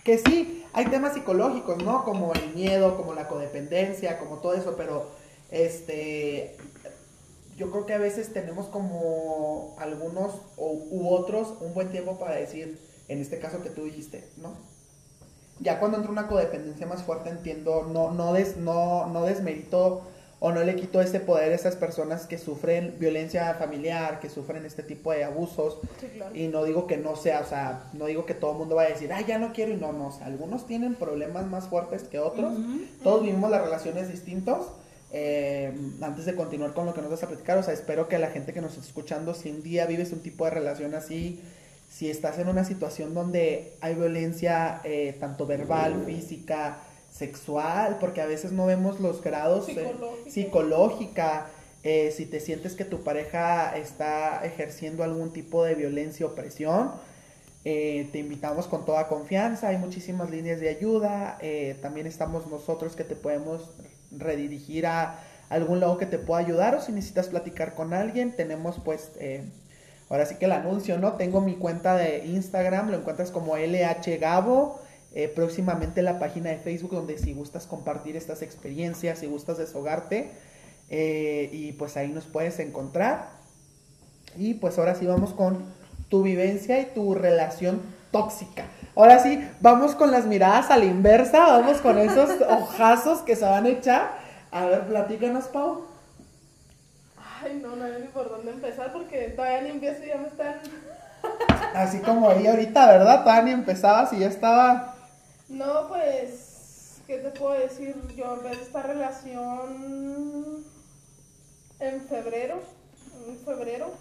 [0.04, 2.04] que sí, hay temas psicológicos, ¿no?
[2.04, 5.10] Como el miedo, como la codependencia, como todo eso, pero
[5.50, 6.56] este,
[7.56, 12.36] yo creo que a veces tenemos como algunos u, u otros un buen tiempo para
[12.36, 14.54] decir, en este caso que tú dijiste, ¿no?
[15.60, 20.02] Ya cuando entra una codependencia más fuerte entiendo, no, no, des, no, no desmerito
[20.44, 24.66] o no le quito ese poder a esas personas que sufren violencia familiar, que sufren
[24.66, 25.78] este tipo de abusos.
[26.00, 26.34] Sí, claro.
[26.34, 28.90] Y no digo que no sea, o sea, no digo que todo el mundo vaya
[28.90, 31.68] a decir, ay, ya no quiero y no, no, o sea, algunos tienen problemas más
[31.68, 32.54] fuertes que otros.
[33.04, 34.66] Todos vivimos las relaciones distintos.
[35.12, 38.18] Eh, antes de continuar con lo que nos vas a platicar, o sea, espero que
[38.18, 41.40] la gente que nos está escuchando, si un día vives un tipo de relación así,
[41.88, 46.78] si estás en una situación donde hay violencia eh, tanto verbal, física,
[47.22, 50.30] sexual, porque a veces no vemos los grados eh, Psicológica.
[50.30, 51.46] psicológica,
[51.84, 56.90] eh, si te sientes que tu pareja está ejerciendo algún tipo de violencia o presión,
[57.64, 62.96] eh, te invitamos con toda confianza, hay muchísimas líneas de ayuda, eh, también estamos nosotros
[62.96, 63.70] que te podemos
[64.10, 68.80] redirigir a algún lado que te pueda ayudar o si necesitas platicar con alguien, tenemos
[68.84, 69.44] pues, eh,
[70.10, 71.12] ahora sí que el anuncio, ¿no?
[71.12, 74.80] Tengo mi cuenta de Instagram, lo encuentras como LH Gabo,
[75.14, 80.30] eh, próximamente la página de Facebook donde si gustas compartir estas experiencias, si gustas deshogarte,
[80.88, 83.28] eh, y pues ahí nos puedes encontrar.
[84.36, 85.64] Y pues ahora sí vamos con
[86.08, 88.66] tu vivencia y tu relación tóxica.
[88.94, 93.44] Ahora sí, vamos con las miradas a la inversa, vamos con esos ojazos que se
[93.44, 94.10] van a echar.
[94.50, 95.86] A ver, platícanos, Pau.
[97.42, 100.28] Ay, no, no sé ni por dónde empezar porque todavía ni empiezo y ya me
[100.28, 100.56] están.
[101.74, 103.22] Así como ella ahorita, ¿verdad?
[103.22, 104.91] Todavía ni empezabas y ya estaba.
[105.52, 107.94] No, pues, ¿qué te puedo decir?
[108.16, 110.64] Yo empecé esta relación
[111.78, 112.60] en febrero,
[113.28, 113.92] en febrero,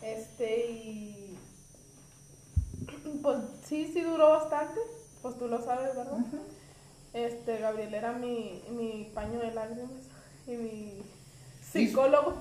[0.00, 1.38] este, y
[3.22, 4.80] pues sí, sí duró bastante,
[5.20, 6.18] pues tú lo sabes, ¿verdad?
[7.12, 9.90] Este, Gabriel era mi, mi paño de lágrimas
[10.46, 11.02] y mi
[11.62, 12.40] psicólogo.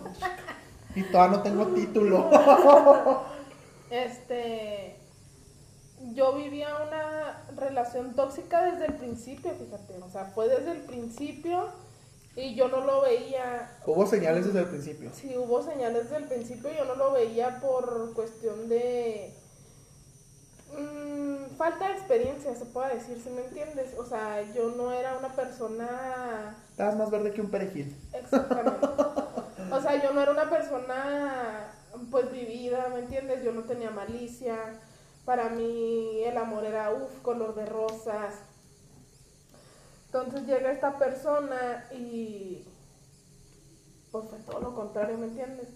[0.96, 2.30] Y todavía no tengo título.
[3.90, 4.96] Este,
[6.14, 11.70] yo vivía una relación tóxica desde el principio, fíjate, o sea, fue desde el principio
[12.36, 15.12] y yo no lo veía, Hubo señales desde el principio.
[15.14, 19.34] si hubo señales desde el principio, yo no lo veía por cuestión de
[20.78, 25.18] mm, falta de experiencia, se puede decir, si me entiendes, o sea, yo no era
[25.18, 27.96] una persona Estabas más verde que un perejil.
[28.14, 28.88] Exactamente.
[29.72, 31.72] O sea, yo no era una persona
[32.12, 33.44] pues vivida, ¿me entiendes?
[33.44, 34.56] Yo no tenía malicia.
[35.26, 38.36] Para mí el amor era uff, color de rosas.
[40.06, 42.68] Entonces llega esta persona y
[44.12, 45.70] pues fue todo lo contrario, ¿me entiendes?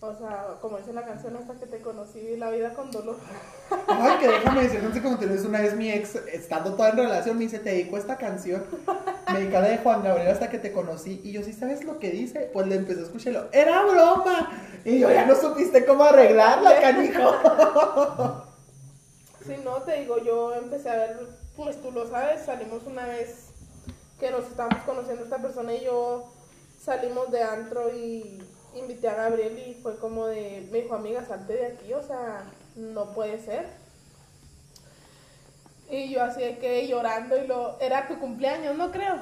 [0.00, 3.16] O sea, como dice la canción hasta que te conocí, vi la vida con dolor.
[3.88, 6.98] Ay, que déjame decir, no sé cómo te una vez mi ex, estando toda en
[6.98, 8.64] relación, me dice, te dedico esta canción.
[9.32, 11.20] Me dedica la de Juan Gabriel hasta que te conocí.
[11.24, 12.48] Y yo, ¿sí sabes lo que dice?
[12.52, 13.48] Pues le empecé a escucharlo.
[13.52, 14.50] ¡Era broma!
[14.84, 18.44] Y yo, ya no supiste cómo arreglarla, canijo.
[19.48, 23.46] Si no, te digo, yo empecé a ver, pues tú lo sabes, salimos una vez
[24.20, 26.30] que nos estábamos conociendo esta persona y yo
[26.78, 28.42] salimos de antro y
[28.74, 32.44] invité a Gabriel y fue como de, me dijo, amiga, salte de aquí, o sea,
[32.76, 33.66] no puede ser.
[35.88, 39.16] Y yo así de que llorando y lo, era tu cumpleaños, no creo.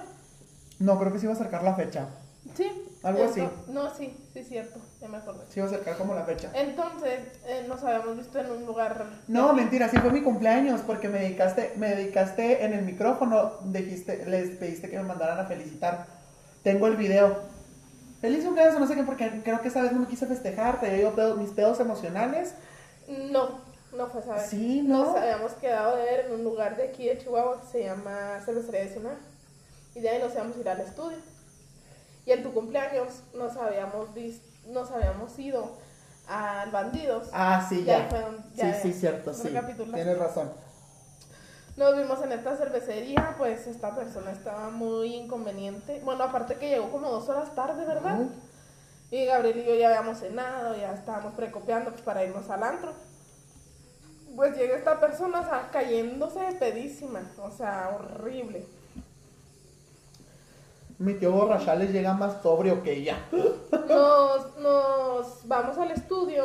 [0.80, 2.08] No, creo que sí iba a acercar la fecha.
[2.56, 2.85] Sí.
[3.06, 3.48] Algo así.
[3.68, 5.44] No, sí, sí, cierto, ya me acordé.
[5.48, 6.50] Sí iba a acercar como la fecha.
[6.54, 9.06] Entonces, eh, nos habíamos visto en un lugar...
[9.28, 14.26] No, mentira, sí fue mi cumpleaños, porque me dedicaste, me dedicaste en el micrófono, dijiste,
[14.26, 16.06] les pediste que me mandaran a felicitar.
[16.62, 17.38] Tengo el video.
[18.20, 20.92] Feliz cumpleaños, no sé qué, porque creo que esa vez no me quise festejar, te
[20.96, 22.54] dio pedo- mis pedos emocionales.
[23.30, 23.60] No,
[23.96, 24.46] no fue esa vez.
[24.48, 25.04] Sí, ¿no?
[25.04, 28.40] Nos habíamos quedado de ver en un lugar de aquí de Chihuahua que se llama
[28.44, 29.18] Cervecería de Sinaloa.
[29.94, 31.18] Y de ahí nos íbamos a ir al estudio.
[32.26, 34.08] Y en tu cumpleaños nos habíamos
[34.66, 35.78] nos habíamos ido
[36.28, 37.28] al Bandidos.
[37.32, 38.08] Ah, sí, ya.
[38.10, 38.20] fue
[38.54, 39.48] sí, sí, cierto, sí.
[39.94, 40.50] Tienes razón.
[41.76, 46.00] Nos vimos en esta cervecería, pues esta persona estaba muy inconveniente.
[46.04, 48.18] Bueno, aparte que llegó como dos horas tarde, ¿verdad?
[49.10, 52.92] Y Gabriel y yo ya habíamos cenado, ya estábamos precopiando pues, para irnos al antro.
[54.34, 58.66] Pues llega esta persona, o sea, cayéndose de pedísima, o sea, horrible.
[60.98, 63.18] Mi tío Borrachales llega más sobrio que ella.
[63.88, 66.44] Nos, nos vamos al estudio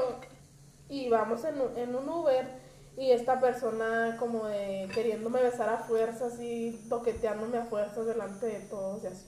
[0.89, 2.45] y vamos en, un- Uber
[2.97, 8.59] y esta persona como de queriéndome besar a fuerzas y toqueteándome a fuerzas delante de
[8.61, 9.25] todos y así.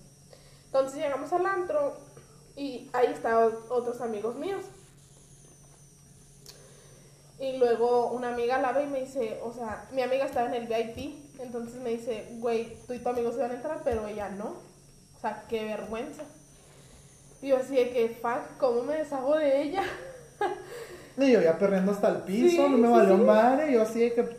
[0.66, 1.94] Entonces llegamos al antro
[2.58, 4.66] y ahí estaban otros amigos míos.
[7.40, 10.54] Y luego una amiga la ve y me dice, o sea, mi amiga estaba en
[10.54, 14.06] el VIP, entonces me dice, güey, tú y tu amigo se van a entrar, pero
[14.08, 14.73] ella no.
[15.24, 16.24] O sea, qué vergüenza.
[17.42, 19.84] Y yo así de que, fuck, ¿cómo me deshago de ella?
[21.18, 23.24] Y yo ya perdiendo hasta el piso, Sí, no me sí, valió sí.
[23.24, 24.38] madre, yo así de que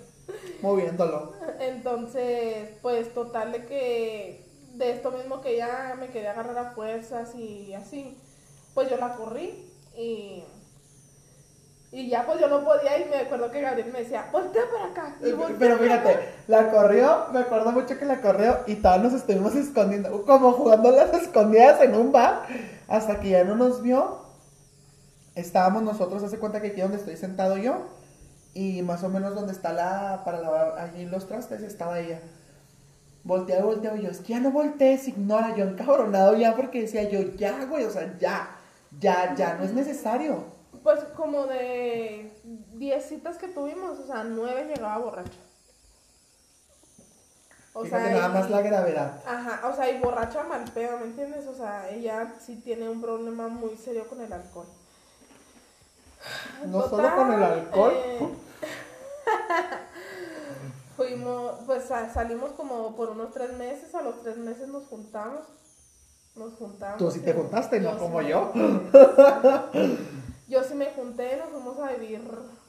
[0.61, 1.33] moviéndolo.
[1.61, 4.45] Entonces, pues total de que
[4.75, 8.19] de esto mismo que ya me quería agarrar a fuerzas y así,
[8.75, 9.55] pues yo la corrí
[9.97, 10.43] y,
[11.95, 14.87] y ya pues yo no podía y me acuerdo que Gabriel me decía, voltea para
[14.87, 15.17] acá.
[15.25, 15.85] Y voltea Pero acá.
[15.85, 20.51] fíjate, la corrió, me acuerdo mucho que la corrió y todos nos estuvimos escondiendo, como
[20.55, 22.47] jugando las escondidas en un bar,
[22.89, 24.19] hasta que ya no nos vio.
[25.37, 27.87] Estábamos nosotros, hace cuenta que aquí donde estoy sentado yo,
[28.55, 32.19] y más o menos donde está la, para lavar allí los trastes, estaba ella.
[33.23, 36.81] Voltea y voltea, y yo, es que ya no voltees, ignora, yo encabronado ya, porque
[36.81, 38.49] decía yo, ya, güey, o sea, ya,
[38.99, 40.54] ya, ya, no es necesario.
[40.85, 42.31] Pues como de
[42.75, 45.33] 10 citas que tuvimos, o sea, 9 llegaba borracha.
[47.73, 49.21] O Fíjate sea, nada y- más la gravedad.
[49.27, 51.47] Ajá, o sea, y borracha mal pedo, ¿me entiendes?
[51.49, 54.67] O sea, ella sí tiene un problema muy serio con el alcohol.
[56.67, 57.93] No Total, solo con el alcohol.
[57.97, 58.29] eh,
[60.97, 65.41] fuimos, pues sa- salimos como por unos tres meses, a los tres meses nos juntamos.
[66.37, 66.99] Nos juntamos.
[66.99, 68.53] Tú sí te juntaste, no como yo.
[70.49, 72.21] Yo sí me junté, nos fuimos a vivir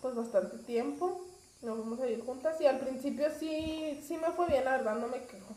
[0.02, 1.22] pues bastante tiempo.
[1.62, 4.96] Nos fuimos a vivir juntas y al principio sí, sí me fue bien, la verdad
[4.96, 5.54] no me quejo.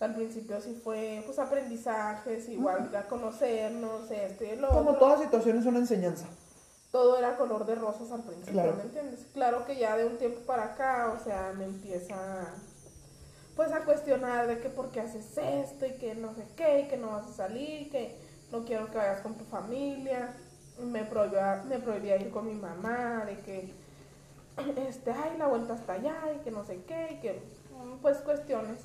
[0.00, 5.18] Al principio sí fue pues aprendizajes, igual a conocernos, esto y lo Como otro toda
[5.18, 6.26] situación es una enseñanza.
[6.90, 8.76] todo era color de rosas al principio, Claro.
[8.76, 9.20] ¿me entiendes?
[9.32, 12.16] Claro que ya de un tiempo para acá, o sea, me empieza
[13.56, 16.88] pues a cuestionar de que por qué haces esto y que no sé qué, y
[16.88, 18.16] que no vas a salir, que
[18.50, 20.34] no quiero que vayas con tu familia.
[20.78, 23.72] Me prohibía, me prohibía ir con mi mamá, de que
[24.88, 27.42] este, ay, la vuelta hasta allá y que no sé qué, y que
[28.02, 28.80] pues cuestiones.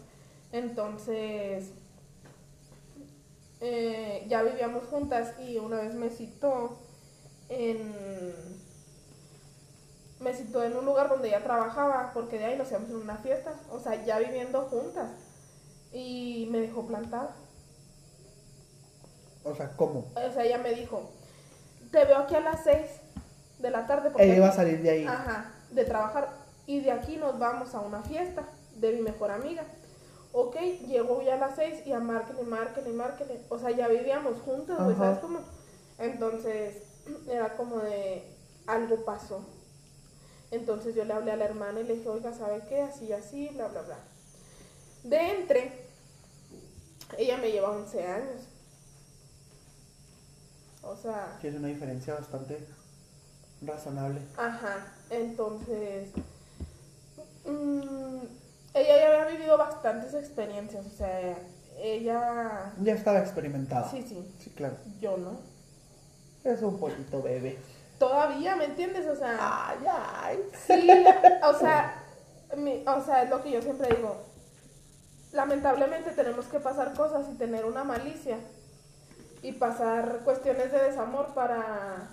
[0.51, 1.71] Entonces,
[3.61, 6.77] eh, ya vivíamos juntas y una vez me citó
[7.49, 7.93] en
[10.19, 13.17] me citó en un lugar donde ella trabajaba porque de ahí nos íbamos en una
[13.17, 15.11] fiesta, o sea, ya viviendo juntas
[15.93, 17.35] y me dejó plantada.
[19.43, 20.11] O sea, ¿cómo?
[20.15, 21.09] O sea, ella me dijo,
[21.91, 22.77] te veo aquí a las 6
[23.59, 25.05] de la tarde porque Ella iba a salir de ahí.
[25.05, 26.29] Ajá, de trabajar.
[26.65, 28.43] Y de aquí nos vamos a una fiesta
[28.75, 29.63] de mi mejor amiga.
[30.31, 30.55] Ok,
[30.87, 33.41] llegó ya a las seis y a márquele, márquele, márquele.
[33.49, 34.95] O sea, ya vivíamos juntos, güey.
[34.95, 35.39] ¿sabes cómo?
[35.97, 36.83] Entonces,
[37.27, 38.23] era como de
[38.67, 39.43] algo pasó.
[40.51, 42.81] Entonces yo le hablé a la hermana y le dije, oiga, ¿sabe qué?
[42.81, 43.97] Así, así, bla, bla, bla.
[45.03, 45.85] De entre,
[47.17, 48.48] ella me lleva 11 años.
[50.81, 52.65] O sea, Que es una diferencia bastante
[53.61, 54.21] razonable.
[54.37, 56.09] Ajá, entonces
[57.45, 58.19] mm,
[58.73, 61.37] ella ya había vivido bastantes experiencias, o sea,
[61.77, 63.89] ella, Ya estaba experimentada.
[63.89, 64.75] sí, sí, Sí, claro.
[64.99, 65.39] yo no.
[66.43, 67.57] Es un poquito bebé.
[67.99, 69.05] Todavía, ¿me entiendes?
[69.07, 69.37] O sea,
[69.69, 70.39] Ay, ay.
[70.65, 70.89] sí,
[71.43, 72.03] o sea,
[72.55, 74.15] mi- o sea, es lo que yo siempre digo.
[75.33, 78.37] Lamentablemente tenemos que pasar cosas y tener una malicia
[79.41, 82.09] y pasar cuestiones de desamor para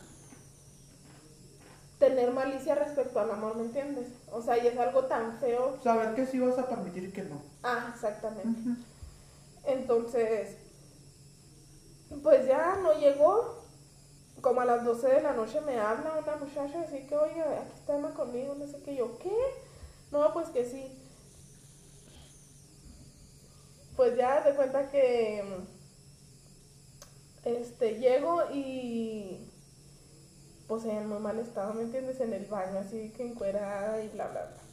[1.98, 4.08] tener malicia respecto al amor, ¿me entiendes?
[4.30, 7.22] O sea, y es algo tan feo Saber que sí vas a permitir y que
[7.22, 7.42] no.
[7.62, 8.82] Ah, exactamente.
[9.64, 10.56] Entonces,
[12.22, 13.64] pues ya no llegó.
[14.42, 17.72] Como a las 12 de la noche me habla una muchacha así que, oye, aquí
[17.74, 18.94] está Emma conmigo, no sé qué.
[18.94, 19.34] Yo, ¿qué?
[20.12, 20.86] No, pues que sí.
[23.96, 25.42] Pues ya de cuenta que
[27.46, 29.48] este llego y
[30.68, 32.20] pues en muy mal estado, ¿me entiendes?
[32.20, 34.66] En el baño, así que encuerada y bla, bla, bla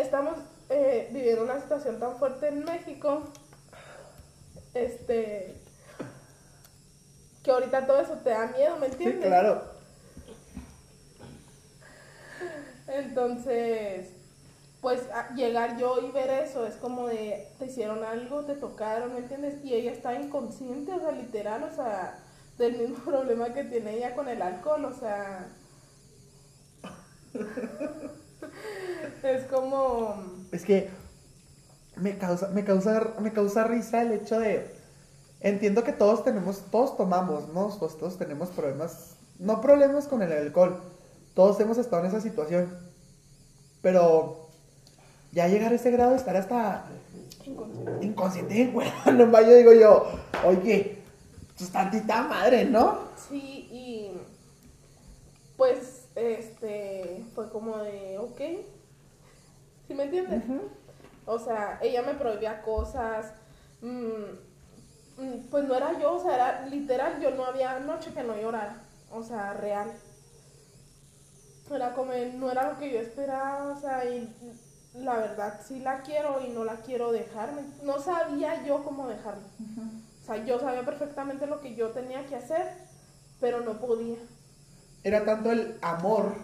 [0.00, 3.22] estamos eh, viviendo una situación tan fuerte en México,
[4.72, 5.54] este,
[7.42, 9.26] que ahorita todo eso te da miedo, ¿me Sí, entiendes?
[9.26, 9.62] claro.
[12.86, 14.08] Entonces,
[14.84, 15.00] pues
[15.34, 19.64] llegar yo y ver eso es como de, te hicieron algo, te tocaron, ¿me entiendes?
[19.64, 22.18] Y ella está inconsciente, o sea, literal, o sea,
[22.58, 25.48] del mismo problema que tiene ella con el alcohol, o sea...
[29.22, 30.22] es como...
[30.52, 30.90] Es que
[31.96, 34.70] me causa, me causa, me causa risa el hecho de.
[35.40, 37.74] Entiendo que todos tenemos, todos tomamos, ¿no?
[37.78, 39.16] Pues todos tenemos problemas.
[39.38, 40.78] No problemas con el alcohol.
[41.34, 42.76] Todos hemos estado en esa situación.
[43.80, 44.43] Pero
[45.34, 46.84] ya llegar a ese grado estar hasta
[47.44, 48.06] inconsciente.
[48.06, 48.88] inconsciente, güey.
[49.12, 50.06] Nomás yo digo yo,
[50.46, 50.98] oye,
[51.56, 52.98] pues tantita madre, ¿no?
[53.28, 54.12] Sí, y
[55.56, 58.40] pues este fue como de, ok,
[59.88, 60.42] ¿sí me entiendes?
[61.26, 63.32] O sea, ella me prohibía cosas,
[63.80, 68.22] mm, mm, pues no era yo, o sea, era literal, yo no había noche que
[68.22, 69.92] no llorara, o sea, real.
[71.74, 74.30] Era como, no era lo que yo esperaba, o sea, y
[74.94, 77.62] la verdad sí la quiero y no la quiero dejarme.
[77.82, 79.42] No sabía yo cómo dejarme.
[80.22, 82.66] O sea, yo sabía perfectamente lo que yo tenía que hacer,
[83.40, 84.16] pero no podía.
[85.02, 86.34] Era tanto el amor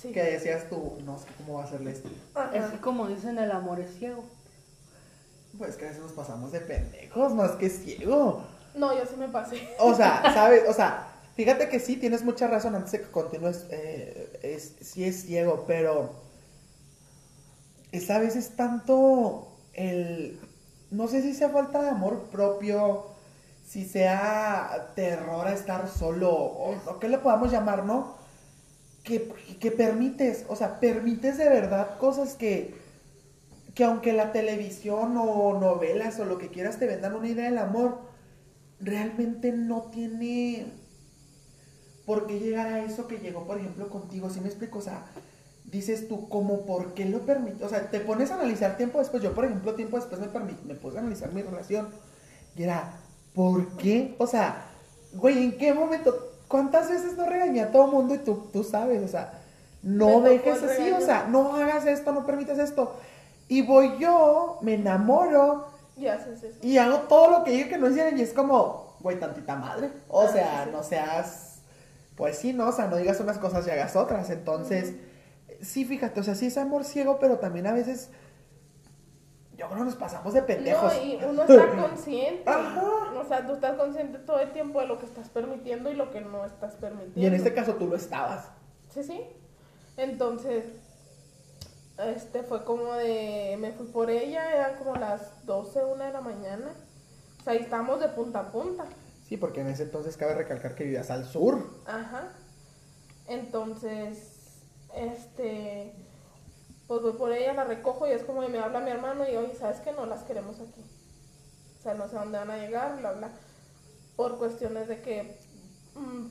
[0.00, 0.10] Sí.
[0.10, 2.08] que decías tú, no sé cómo va a serle esto.
[2.54, 4.24] Es como dicen, el amor es ciego.
[5.58, 8.42] Pues que a veces nos pasamos de pendejos, más que ciego.
[8.74, 9.68] No, yo sí me pasé.
[9.78, 10.62] O sea, ¿sabes?
[10.68, 13.66] O sea, fíjate que sí, tienes mucha razón antes de que continúes.
[13.70, 16.10] eh, es, sí es ciego, pero
[17.92, 20.40] esa vez es tanto el...
[20.90, 23.06] No sé si sea falta de amor propio,
[23.66, 28.16] si sea terror a estar solo, o, qué le podamos llamar, ¿no?
[29.02, 32.74] Que, que permites, o sea, permites de verdad cosas que,
[33.74, 37.58] que aunque la televisión o novelas o lo que quieras te vendan una idea del
[37.58, 38.00] amor,
[38.80, 40.66] realmente no tiene
[42.04, 44.28] por qué llegar a eso que llegó, por ejemplo, contigo.
[44.28, 44.78] ¿Sí me explico?
[44.78, 45.04] O sea,
[45.72, 47.64] dices tú, ¿cómo por qué lo permite?
[47.64, 49.22] O sea, te pones a analizar tiempo después.
[49.22, 50.28] Yo, por ejemplo, tiempo después me,
[50.66, 51.88] me puse a analizar mi relación.
[52.56, 52.92] Y era,
[53.34, 54.14] ¿por qué?
[54.18, 54.66] O sea,
[55.14, 56.14] güey, ¿en qué momento?
[56.46, 59.02] ¿Cuántas veces no regañé a todo mundo y tú, tú sabes?
[59.02, 59.40] O sea,
[59.82, 62.94] no Me dejes así, o sea, no hagas esto, no permitas esto.
[63.48, 65.66] Y voy yo, me enamoro,
[65.96, 66.58] Y haces eso.
[66.62, 69.90] y hago todo lo que diga que no hicieran y es como, güey, tantita madre.
[70.08, 70.70] O Ah, sea, sí.
[70.72, 71.60] no seas,
[72.16, 72.68] pues sí, ¿no?
[72.68, 74.28] O sea, no digas unas cosas y hagas otras.
[74.30, 74.92] Entonces,
[75.62, 78.10] sí, fíjate, o sea, sí es amor ciego, pero también a veces,
[79.56, 80.92] yo creo que nos pasamos de pendejos.
[80.92, 82.42] No, y uno está consciente.
[82.46, 83.12] Ajá.
[83.18, 86.10] O sea, tú estás consciente todo el tiempo de lo que estás permitiendo y lo
[86.10, 87.20] que no estás permitiendo.
[87.20, 88.48] Y en este caso tú lo estabas.
[88.90, 89.22] Sí, sí.
[89.96, 90.64] Entonces,
[91.98, 93.56] este fue como de.
[93.60, 96.72] Me fui por ella, eran como las 12, 1 de la mañana.
[97.40, 98.84] O sea, ahí estábamos de punta a punta.
[99.28, 101.64] Sí, porque en ese entonces cabe recalcar que vivías al sur.
[101.86, 102.32] Ajá.
[103.28, 104.31] Entonces,
[104.94, 105.92] este.
[106.86, 109.36] Pues voy por ella, la recojo y es como que me habla mi hermano y
[109.36, 110.84] oye, ¿sabes que No las queremos aquí.
[111.78, 113.30] O sea, no sé dónde van a llegar, bla, bla.
[114.16, 115.36] Por cuestiones de que,
[115.94, 116.26] mm,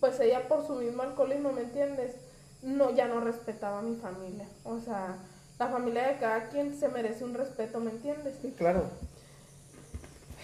[0.00, 2.14] pues ella por su mismo alcoholismo, ¿me entiendes?
[2.62, 4.46] No, ya no respetaba a mi familia.
[4.64, 5.16] O sea,
[5.58, 8.34] la familia de cada quien se merece un respeto, ¿me entiendes?
[8.40, 8.84] Sí, claro.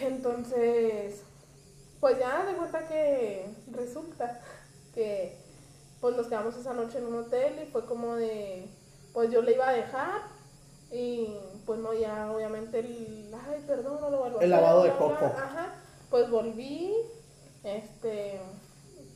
[0.01, 1.23] Entonces,
[2.01, 4.41] pues ya de cuenta que resulta
[4.95, 5.37] que
[6.01, 8.69] pues nos quedamos esa noche en un hotel y fue como de,
[9.13, 10.23] pues yo le iba a dejar
[10.91, 11.35] y
[11.67, 14.91] pues no, ya obviamente el, ay, perdón, no lo vuelvo a El hacer, lavado de
[14.93, 15.27] coco.
[15.27, 15.75] Ajá,
[16.09, 16.95] pues volví,
[17.63, 18.41] este,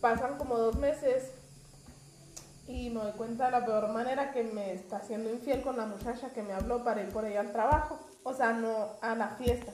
[0.01, 1.31] pasan como dos meses
[2.67, 5.87] y me doy cuenta de la peor manera que me está haciendo infiel con la
[5.87, 9.29] muchacha que me habló para ir por ella al trabajo, o sea, no a la
[9.37, 9.73] fiesta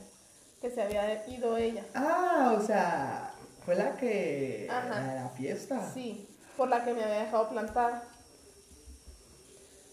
[0.61, 1.85] que se había ido ella.
[1.95, 3.33] Ah, o sea,
[3.65, 4.69] fue la que...
[4.71, 5.01] Ajá.
[5.01, 5.91] La, la fiesta.
[5.93, 6.29] Sí,
[6.61, 8.03] por la que me había dejado plantada.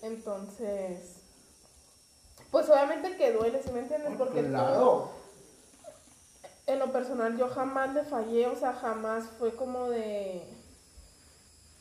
[0.02, 1.16] Entonces,
[2.52, 4.12] pues obviamente que duele, ¿sí me entiendes?
[4.18, 5.12] Porque claro.
[6.66, 10.44] en lo personal yo jamás le fallé, o sea, jamás fue como de...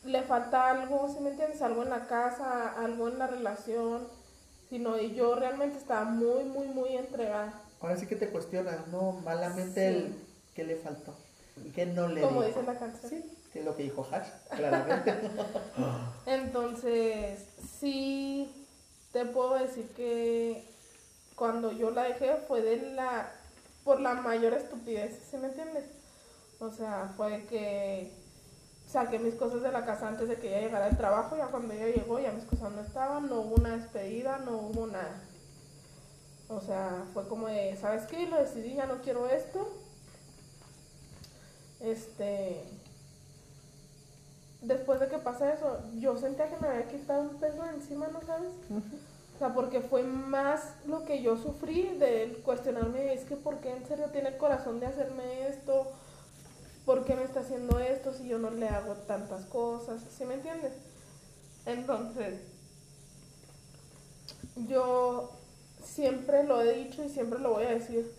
[0.05, 1.61] Le falta algo, ¿sí me entiendes?
[1.61, 4.07] Algo en la casa, algo en la relación,
[4.69, 7.61] sino y yo realmente estaba muy, muy, muy entregada.
[7.81, 9.11] Ahora sí que te cuestionas, ¿no?
[9.25, 9.97] Malamente Sí.
[9.97, 10.15] el
[10.55, 11.13] que le faltó.
[11.75, 12.59] Que no le Como dijo.
[12.59, 13.09] dice la canción.
[13.11, 15.13] Sí, es lo que dijo Hash, claramente.
[16.25, 17.45] Entonces,
[17.79, 18.67] sí
[19.11, 20.69] te puedo decir que
[21.35, 23.31] cuando yo la dejé fue de la
[23.83, 25.85] por la mayor estupidez, ¿sí me entiendes?
[26.59, 28.11] O sea, fue que
[28.85, 31.73] saqué mis cosas de la casa antes de que ella llegara al trabajo, ya cuando
[31.73, 35.21] ella llegó ya mis cosas no estaban, no hubo una despedida, no hubo nada.
[36.49, 38.27] O sea, fue como de, ¿sabes qué?
[38.27, 39.69] Lo decidí, ya no quiero esto.
[41.79, 42.63] Este,
[44.67, 48.21] después de que pasa eso, yo sentía que me había quitado un peso encima, ¿no
[48.21, 48.51] sabes?
[49.35, 53.71] O sea, porque fue más lo que yo sufrí de cuestionarme, es que ¿por qué
[53.71, 55.87] en serio tiene el corazón de hacerme esto?
[56.85, 60.01] ¿Por qué me está haciendo esto si yo no le hago tantas cosas?
[60.09, 60.73] ¿Sí me entiendes?
[61.65, 62.39] Entonces,
[64.67, 65.31] yo
[65.83, 68.11] siempre lo he dicho y siempre lo voy a decir,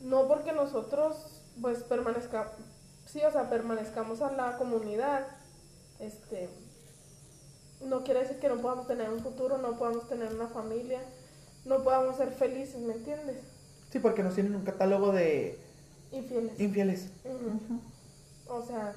[0.00, 2.52] no porque nosotros pues permanezcamos,
[3.06, 5.26] sí, o sea, permanezcamos a la comunidad,
[6.02, 6.48] este,
[7.84, 11.00] no quiere decir que no podamos tener un futuro, no podamos tener una familia,
[11.64, 13.36] no podamos ser felices, ¿me entiendes?
[13.90, 15.58] Sí, porque nos tienen un catálogo de
[16.12, 16.60] Infieles.
[16.60, 17.08] infieles.
[18.48, 18.94] O sea,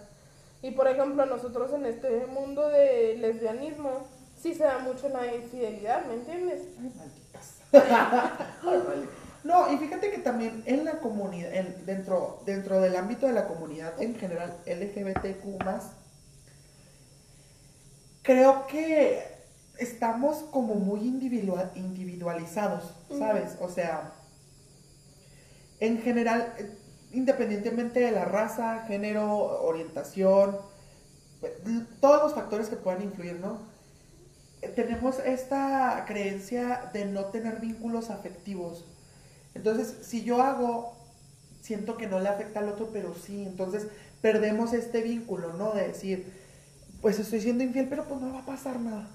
[0.61, 4.07] y por ejemplo, nosotros en este mundo de lesbianismo,
[4.41, 6.61] sí se da mucho la infidelidad, ¿me entiendes?
[6.79, 7.61] Ay, malditas.
[9.45, 13.47] No, y fíjate que también en la comunidad, en- dentro, dentro del ámbito de la
[13.47, 15.63] comunidad en general LGBTQ
[18.25, 19.23] creo que
[19.77, 23.55] estamos como muy individua- individualizados, ¿sabes?
[23.61, 24.11] O sea,
[25.79, 26.69] en general, eh,
[27.11, 30.57] independientemente de la raza, género, orientación,
[31.43, 31.57] eh,
[32.01, 33.59] todos los factores que puedan influir, ¿no?
[34.61, 38.85] Eh, Tenemos esta creencia de no tener vínculos afectivos.
[39.53, 40.95] Entonces, si yo hago,
[41.61, 43.43] siento que no le afecta al otro, pero sí.
[43.45, 43.87] Entonces,
[44.21, 45.73] perdemos este vínculo, ¿no?
[45.73, 46.44] De decir,
[47.05, 49.05] pues estoy siendo infiel, pero pues no va a pasar nada.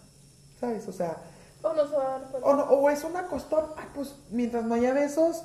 [0.61, 0.87] ¿Sabes?
[0.87, 1.17] O sea,
[1.61, 2.49] O no se va a dar cuenta.
[2.49, 5.43] o, no- o es una costón, ah, pues mientras no haya besos,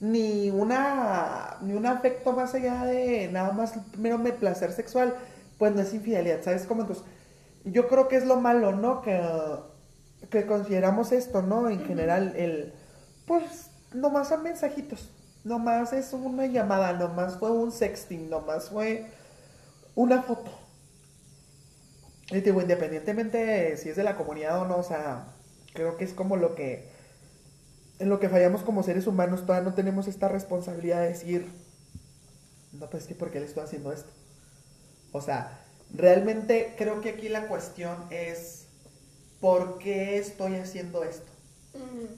[0.00, 5.14] ni una ni un afecto más allá de nada más mero me placer sexual,
[5.58, 6.80] pues no es infidelidad, ¿sabes cómo?
[6.80, 7.04] Entonces,
[7.64, 9.02] yo creo que es lo malo, ¿no?
[9.02, 9.20] Que,
[10.30, 11.68] que consideramos esto, ¿no?
[11.68, 12.72] En general, el,
[13.26, 15.10] pues, nomás son mensajitos,
[15.44, 19.06] nomás es una llamada, nomás fue un sexting, nomás fue
[19.94, 20.61] una foto.
[22.30, 25.26] Y digo, independientemente de si es de la comunidad o no, o sea,
[25.74, 26.88] creo que es como lo que,
[27.98, 31.48] en lo que fallamos como seres humanos, todavía no tenemos esta responsabilidad de decir,
[32.72, 34.10] no, pues es que ¿por qué le estoy haciendo esto?
[35.12, 35.60] O sea,
[35.92, 38.66] realmente creo que aquí la cuestión es,
[39.40, 41.30] ¿por qué estoy haciendo esto?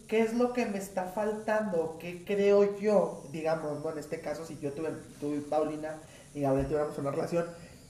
[0.09, 1.97] ¿Qué es lo que me está faltando?
[2.01, 3.25] ¿Qué creo yo?
[3.31, 3.91] Digamos, ¿no?
[3.91, 4.91] En este caso, si yo tuve,
[5.21, 5.97] tú y Paulina
[6.35, 7.47] y Gabriel tuviéramos una relación,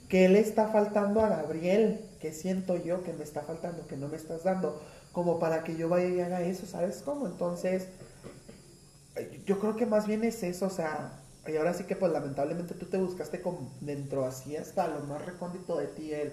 [0.09, 2.01] ¿qué le está faltando a Gabriel?
[2.21, 4.81] ¿Qué siento yo que me está faltando, que no me estás dando?
[5.13, 7.27] Como para que yo vaya y haga eso, ¿sabes cómo?
[7.27, 7.89] Entonces,
[9.17, 12.11] eh, yo creo que más bien es eso, o sea, y ahora sí que pues
[12.13, 16.33] lamentablemente tú te buscaste como dentro así hasta lo más recóndito de ti, el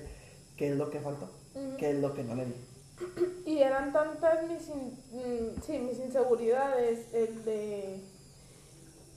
[0.57, 1.29] qué es lo que faltó,
[1.77, 2.55] qué es lo que no le di.
[3.45, 7.99] Y eran tantas mis, in- mm, sí, mis inseguridades, el de,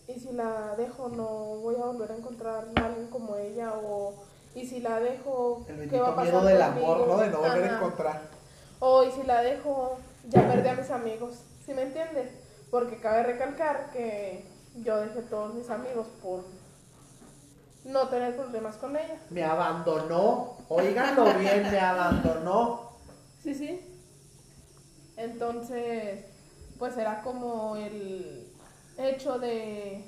[0.08, 1.26] y si la dejo no
[1.60, 4.14] voy a volver a encontrar a alguien como ella, o,
[4.54, 7.16] y si la dejo, El ¿qué va bendito a pasar miedo del amor, ¿no?
[7.18, 8.22] De no volver a encontrar.
[8.78, 9.98] O, y si la dejo,
[10.28, 11.34] ya perdí a mis amigos,
[11.64, 12.30] ¿sí me entiendes?
[12.70, 14.44] Porque cabe recalcar que
[14.76, 16.44] yo dejé todos mis amigos por
[17.84, 19.18] no tener problemas con ella.
[19.30, 20.56] Me abandonó.
[20.68, 22.92] Óiganlo bien, me abandonó.
[23.42, 23.80] Sí, sí.
[25.16, 26.24] Entonces,
[26.78, 28.50] pues era como el
[28.98, 30.04] hecho de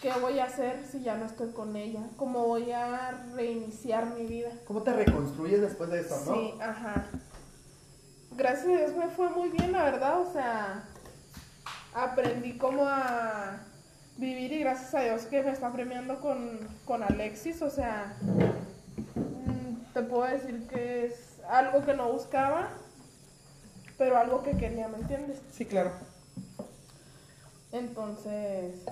[0.00, 4.26] qué voy a hacer si ya no estoy con ella, cómo voy a reiniciar mi
[4.26, 4.50] vida.
[4.66, 6.34] ¿Cómo te reconstruyes después de eso, no?
[6.34, 7.06] Sí, ajá.
[8.36, 10.84] Gracias a Dios me fue muy bien, la verdad, o sea,
[11.94, 13.60] aprendí como a
[14.18, 18.16] vivir y gracias a Dios que me está premiando con, con Alexis, o sea,
[19.14, 22.68] mm, te puedo decir que es algo que no buscaba,
[23.96, 25.40] pero algo que quería, ¿me entiendes?
[25.52, 25.92] Sí, claro.
[27.72, 28.84] Entonces,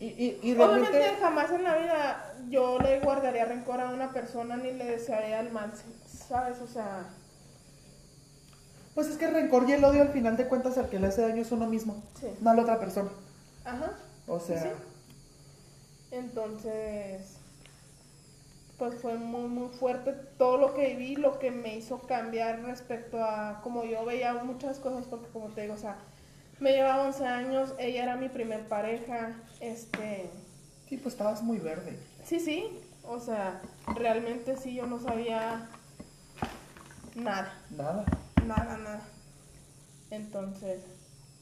[0.00, 4.12] Y, y, y obviamente realmente, jamás en la vida yo le guardaría rencor a una
[4.12, 5.72] persona ni le desearía el mal,
[6.06, 6.60] ¿sabes?
[6.60, 7.06] O sea,
[8.94, 11.08] pues es que el rencor y el odio al final de cuentas al que le
[11.08, 12.28] hace daño es uno mismo, sí.
[12.40, 13.10] no a la otra persona.
[13.64, 13.92] Ajá.
[14.26, 14.68] O sea, Sí.
[16.10, 17.38] Entonces,
[18.78, 23.22] pues fue muy, muy fuerte todo lo que viví, lo que me hizo cambiar respecto
[23.22, 25.96] a como yo veía muchas cosas, porque como te digo, o sea,
[26.60, 30.28] me llevaba 11 años, ella era mi primer pareja, este,
[30.88, 31.98] sí, pues estabas muy verde.
[32.24, 33.60] sí, sí, o sea,
[33.94, 35.68] realmente sí, yo no sabía
[37.14, 38.04] nada, Nada.
[38.46, 39.00] nada, nada.
[40.10, 40.80] Entonces,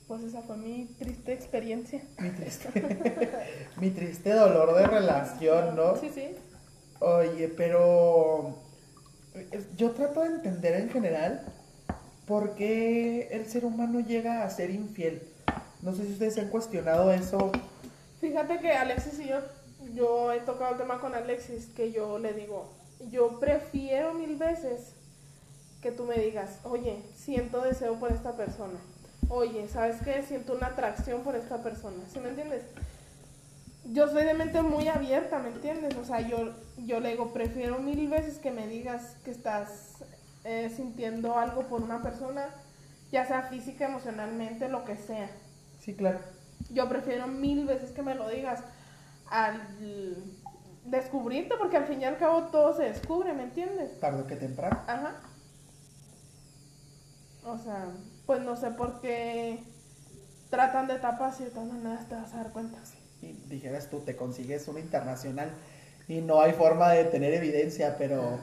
[0.08, 2.02] pues esa fue mi triste experiencia.
[2.18, 2.68] Mi triste,
[3.80, 5.96] mi triste dolor de relación, ¿no?
[5.96, 6.34] Sí, sí.
[7.00, 8.56] Oye, pero
[9.34, 11.42] eh, yo trato de entender en general
[12.26, 15.22] por qué el ser humano llega a ser infiel.
[15.82, 17.50] No sé si ustedes han cuestionado eso.
[18.20, 19.40] Fíjate que Alexis y yo,
[19.94, 22.70] yo he tocado el tema con Alexis, que yo le digo,
[23.10, 24.92] yo prefiero mil veces
[25.80, 28.78] que tú me digas, oye, siento deseo por esta persona.
[29.28, 30.22] Oye, ¿sabes qué?
[30.22, 31.96] Siento una atracción por esta persona.
[32.12, 32.62] ¿Sí me entiendes?
[33.86, 35.96] Yo soy de mente muy abierta, ¿me entiendes?
[35.96, 36.52] O sea, yo,
[36.86, 39.96] yo le digo, prefiero mil veces que me digas que estás
[40.44, 42.48] eh, sintiendo algo por una persona,
[43.10, 45.30] ya sea física, emocionalmente, lo que sea.
[45.80, 46.18] Sí, claro.
[46.70, 48.60] Yo prefiero mil veces que me lo digas
[49.30, 49.60] al
[50.84, 53.98] descubrirte, porque al fin y al cabo todo se descubre, ¿me entiendes?
[54.00, 54.80] Tarde que temprano.
[54.86, 55.20] Ajá.
[57.44, 57.88] O sea,
[58.26, 59.62] pues no sé por qué
[60.50, 62.78] tratan de tapas y de todas maneras te vas a dar cuenta.
[63.20, 65.50] Y dijeras tú, te consigues una internacional
[66.08, 68.38] y no hay forma de tener evidencia, pero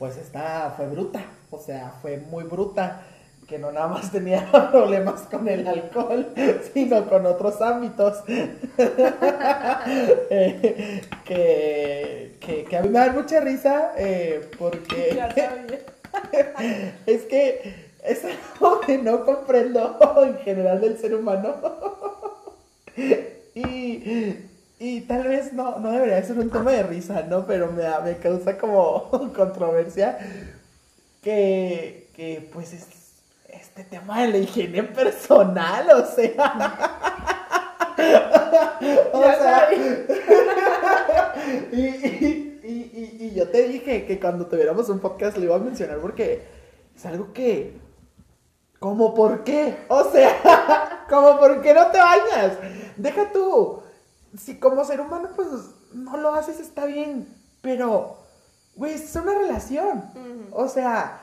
[0.00, 1.22] pues esta fue bruta.
[1.50, 3.02] O sea, fue muy bruta.
[3.46, 6.32] que no nada más tenía problemas con el alcohol,
[6.72, 8.24] sino con otros ámbitos.
[10.32, 15.20] Eh, que, que, que a mí me da mucha risa eh, porque
[17.06, 17.74] es que
[18.04, 21.56] es algo que no comprendo en general del ser humano.
[23.54, 24.49] y,
[24.80, 27.46] y tal vez no, no debería ser un tema de risa, ¿no?
[27.46, 30.18] Pero me, me causa como controversia
[31.22, 32.86] que, que pues es
[33.48, 36.88] este tema de la higiene personal, o sea.
[39.12, 39.68] o Ya sea,
[41.72, 45.60] y, y, y, y- yo te dije que cuando tuviéramos un podcast lo iba a
[45.60, 46.42] mencionar porque
[46.96, 47.78] es algo que.
[48.78, 49.76] ¿Cómo por qué?
[49.88, 52.52] O sea, ¿cómo por qué no te bañas?
[52.96, 53.82] Deja tú.
[54.38, 55.48] Si como ser humano, pues
[55.92, 57.26] no lo haces, está bien.
[57.62, 58.18] Pero,
[58.76, 60.04] güey, es una relación.
[60.52, 61.20] O sea,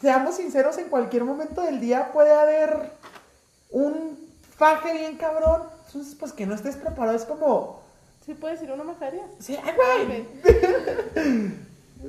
[0.00, 2.92] seamos sinceros, en cualquier momento del día puede haber
[3.70, 4.18] un
[4.56, 5.62] faje bien cabrón.
[5.86, 7.82] Entonces, pues que no estés preparado es como.
[8.24, 9.22] ¿Sí puedes ir a una majaria?
[9.40, 10.28] Sí, ay, güey.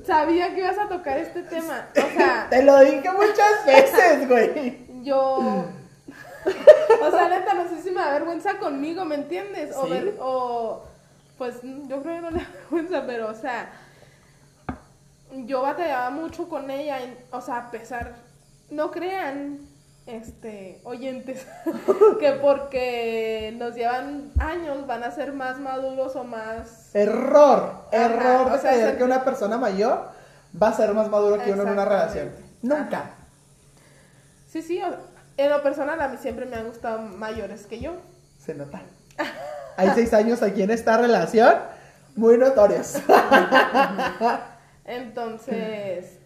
[0.06, 1.88] Sabía que ibas a tocar este tema.
[1.92, 5.04] O sea, Te lo dije muchas veces, güey.
[5.04, 5.66] yo.
[6.46, 9.76] O sea, neta, no sé si me da vergüenza conmigo, ¿me entiendes?
[9.76, 9.90] O, Sí.
[9.92, 10.84] ver- o
[11.38, 13.72] pues yo creo que no le da vergüenza, pero o sea,
[15.46, 17.00] yo batallaba mucho con ella,
[17.32, 18.16] o sea, a pesar,
[18.70, 19.60] no crean,
[20.06, 21.46] este, oyentes,
[22.20, 26.94] que porque nos llevan años van a ser más maduros o más...
[26.96, 30.10] Error, Ajá, error de o sea, creer que una persona mayor
[30.62, 32.32] va a ser más maduro que uno en una relación.
[32.62, 33.12] Nunca.
[34.50, 37.94] Sí, sí, o- en lo personal a mí siempre me han gustado mayores que yo.
[38.40, 38.82] Se nota.
[39.78, 41.56] Hay seis años aquí en esta relación,
[42.16, 42.96] muy notorios.
[44.86, 46.20] Entonces,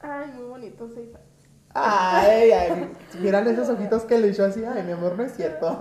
[0.00, 1.30] ay, muy bonito, seis años.
[1.72, 5.78] Ay, ay, miran esos ojitos que le echó así, ay, mi amor, no es cierto.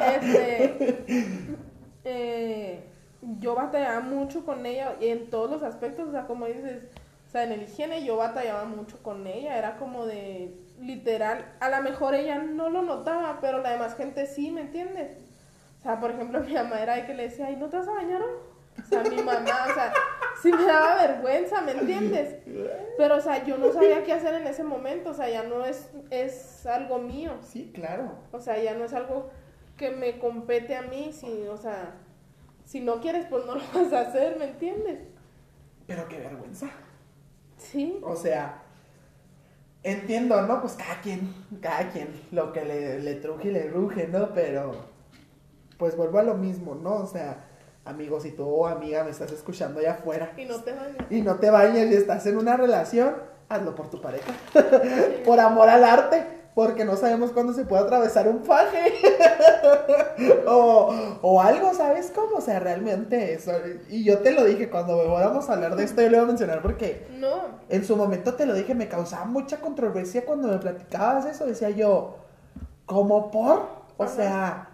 [0.00, 1.04] Este,
[2.04, 2.84] eh,
[3.40, 6.82] yo batallaba mucho con ella y en todos los aspectos, o sea, como dices,
[7.26, 11.68] o sea, en el higiene yo batallaba mucho con ella, era como de literal, a
[11.70, 15.10] lo mejor ella no lo notaba, pero la demás gente sí, ¿me entiendes?
[15.78, 17.88] O sea, por ejemplo, mi mamá era de que le decía, ay, ¿no te vas
[17.88, 18.34] a bañar hoy?".
[18.78, 19.92] O sea, mi mamá, o sea,
[20.42, 22.36] sí me daba vergüenza, ¿me entiendes?
[22.98, 25.64] Pero, o sea, yo no sabía qué hacer en ese momento, o sea, ya no
[25.64, 27.32] es, es algo mío.
[27.40, 28.12] Sí, claro.
[28.32, 29.30] O sea, ya no es algo
[29.78, 31.94] que me compete a mí, si, o sea,
[32.64, 35.00] si no quieres, pues no lo vas a hacer, ¿me entiendes?
[35.86, 36.68] Pero qué vergüenza.
[37.56, 37.98] Sí.
[38.02, 38.62] O sea,
[39.86, 40.60] entiendo, ¿no?
[40.60, 44.34] Pues cada quien, cada quien, lo que le, le truje y le ruge, ¿no?
[44.34, 44.74] Pero,
[45.78, 46.96] pues vuelvo a lo mismo, ¿no?
[46.96, 47.44] O sea,
[47.84, 51.06] amigos, si tú o amiga me estás escuchando allá afuera Y no te bañas.
[51.10, 53.14] y no te bañas y estás en una relación,
[53.48, 54.32] hazlo por tu pareja.
[55.24, 56.24] por amor al arte,
[56.56, 58.94] porque no sabemos cuándo se puede atravesar un faje.
[60.48, 62.38] o, o algo, ¿sabes cómo?
[62.38, 63.52] O sea, realmente eso.
[63.90, 66.28] Y yo te lo dije cuando fuéramos a hablar de esto, yo lo iba a
[66.28, 67.42] mencionar porque No.
[67.68, 71.44] en su momento te lo dije, me causaba mucha controversia cuando me platicabas eso.
[71.44, 72.16] Decía yo,
[72.86, 73.66] ¿cómo por?
[73.98, 74.12] O Ajá.
[74.14, 74.68] sea,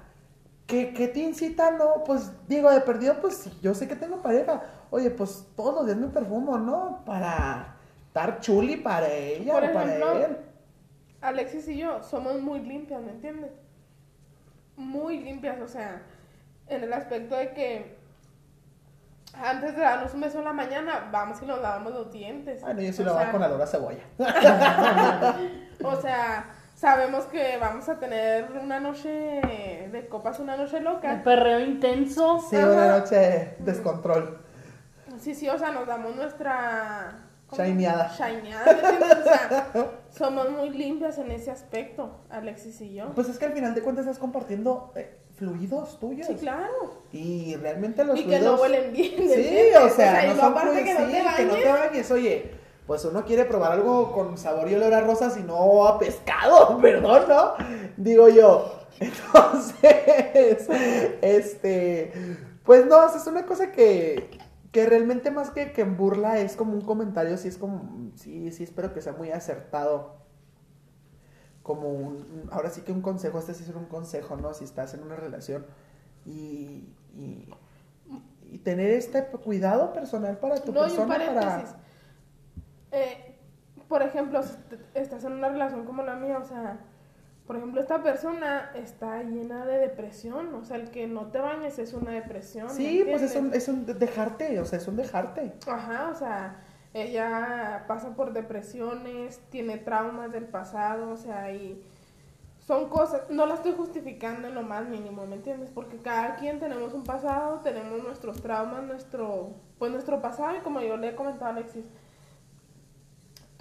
[0.68, 1.72] ¿qué, qué te incita?
[1.72, 4.62] No, pues digo, de perdido, pues yo sé que tengo pareja.
[4.92, 7.02] Oye, pues todos los días me perfumo, ¿no?
[7.04, 7.74] Para
[8.06, 9.94] estar chuli para ella Por o para
[10.26, 10.36] él.
[11.22, 13.52] Alexis y yo somos muy limpias, ¿me entiendes?
[14.76, 16.02] Muy limpias, o sea,
[16.68, 17.96] en el aspecto de que
[19.34, 22.60] antes de darnos un beso en la mañana, vamos y nos lavamos los dientes.
[22.60, 24.02] Bueno, yo sí lo hago con olor a cebolla.
[25.84, 26.44] O sea,
[26.76, 31.20] sabemos que vamos a tener una noche de copas, una noche Un loca.
[31.24, 32.38] perreo intenso.
[32.48, 32.70] Sí, Ajá.
[32.70, 34.38] una noche de descontrol.
[35.18, 37.14] Sí, sí, o sea, nos damos nuestra...
[37.56, 38.12] Shineada.
[38.16, 38.64] Shineada.
[39.20, 43.12] O sea, somos muy limpias en ese aspecto, Alexis y yo.
[43.14, 46.26] Pues es que al final de cuentas estás compartiendo eh, fluidos tuyos.
[46.26, 47.02] Sí, claro.
[47.12, 49.14] Y realmente los Y que no huelen bien.
[49.26, 49.82] ¿me Sí, entiendes?
[49.82, 51.64] o sea, y no son aparte fluidos, que no te sí, que no bañes.
[51.64, 52.10] te bañes.
[52.10, 52.50] Oye,
[52.86, 56.78] pues uno quiere probar algo con sabor y olor a rosas y no a pescado,
[56.82, 57.54] perdón, ¿no?
[57.96, 58.78] Digo yo.
[59.00, 60.68] Entonces,
[61.22, 62.12] este,
[62.64, 64.28] pues no, es una cosa que,
[64.72, 68.50] que realmente más que, que en burla es como un comentario, sí es como, sí,
[68.52, 70.16] sí espero que sea muy acertado.
[71.62, 74.52] Como un, ahora sí que un consejo, este sí es un consejo, ¿no?
[74.52, 75.64] Si estás en una relación
[76.26, 77.48] y, y,
[78.50, 81.64] y tener este cuidado personal para tu No, y un persona, para...
[82.90, 83.36] Eh,
[83.88, 86.80] por ejemplo, si te- estás en una relación como la mía, o sea,
[87.46, 91.78] por ejemplo, esta persona está llena de depresión, o sea, el que no te bañes
[91.78, 92.68] es una depresión.
[92.68, 95.52] ¿me Sí, pues es un, es un dejarte, o sea, es un dejarte.
[95.66, 96.56] Ajá, o sea,
[96.94, 101.82] ella pasa por depresiones, tiene traumas del pasado, o sea, y
[102.60, 105.68] son cosas, no la estoy justificando en lo más mínimo, ¿me entiendes?
[105.70, 110.80] Porque cada quien tenemos un pasado, tenemos nuestros traumas, nuestro, pues nuestro pasado, y como
[110.80, 111.86] yo le he comentado a Alexis,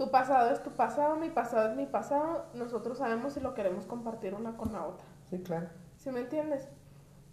[0.02, 3.86] tu pasado es tu pasado, mi pasado es mi pasado, nosotros sabemos si lo queremos
[3.86, 5.06] compartir una con la otra.
[5.30, 5.68] Sí, claro.
[5.96, 6.68] ¿Sí me entiendes?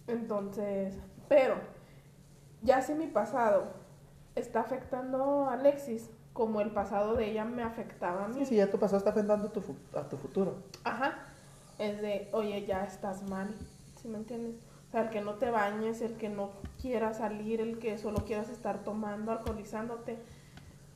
[0.07, 0.95] Entonces,
[1.31, 1.55] pero,
[2.61, 3.69] ya si mi pasado
[4.35, 8.35] está afectando a Alexis, como el pasado de ella me afectaba a mí.
[8.35, 9.63] Sí, sí, ya tu pasado está afectando tu,
[9.97, 10.57] a tu futuro.
[10.85, 11.21] Ajá.
[11.79, 13.49] Es de, oye, ya estás mal.
[13.97, 14.57] ¿Sí me entiendes?
[14.89, 18.27] O sea, el que no te bañes, el que no quieras salir, el que solo
[18.27, 20.19] quieras estar tomando, alcoholizándote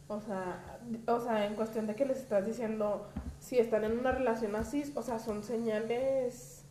[0.08, 4.12] o sea, o sea, en cuestión de que les estás diciendo, si están en una
[4.12, 6.64] relación así, o sea, son señales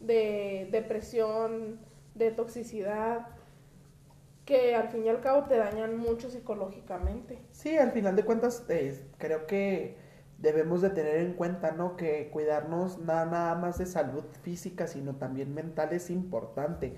[0.00, 1.80] de depresión,
[2.14, 3.28] de toxicidad,
[4.44, 7.38] que al fin y al cabo te dañan mucho psicológicamente.
[7.52, 9.96] Sí, al final de cuentas, eh, creo que
[10.38, 11.96] debemos de tener en cuenta, ¿no?
[11.96, 16.96] Que cuidarnos nada, nada más de salud física, sino también mental es importante.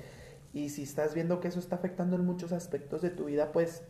[0.54, 3.82] Y si estás viendo que eso está afectando en muchos aspectos de tu vida, pues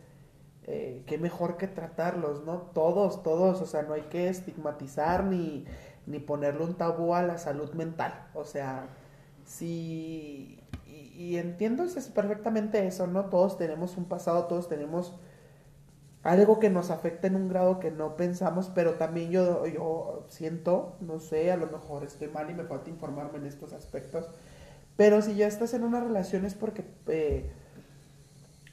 [0.67, 2.57] eh, qué mejor que tratarlos, ¿no?
[2.73, 5.63] Todos, todos, o sea, no hay que estigmatizar ni,
[6.07, 8.87] ni ponerle un tabú a la salud mental, o sea,
[9.45, 13.25] sí, y, entiendo es perfectamente eso, ¿no?
[13.25, 15.13] Todos tenemos un pasado, todos tenemos
[16.23, 20.95] algo que nos afecta en un grado que no pensamos, pero también yo, yo siento,
[20.99, 24.27] no sé, a lo mejor estoy mal y me falta informarme en estos aspectos,
[24.97, 26.85] pero si ya estás en una relación es porque...
[27.07, 27.51] Eh,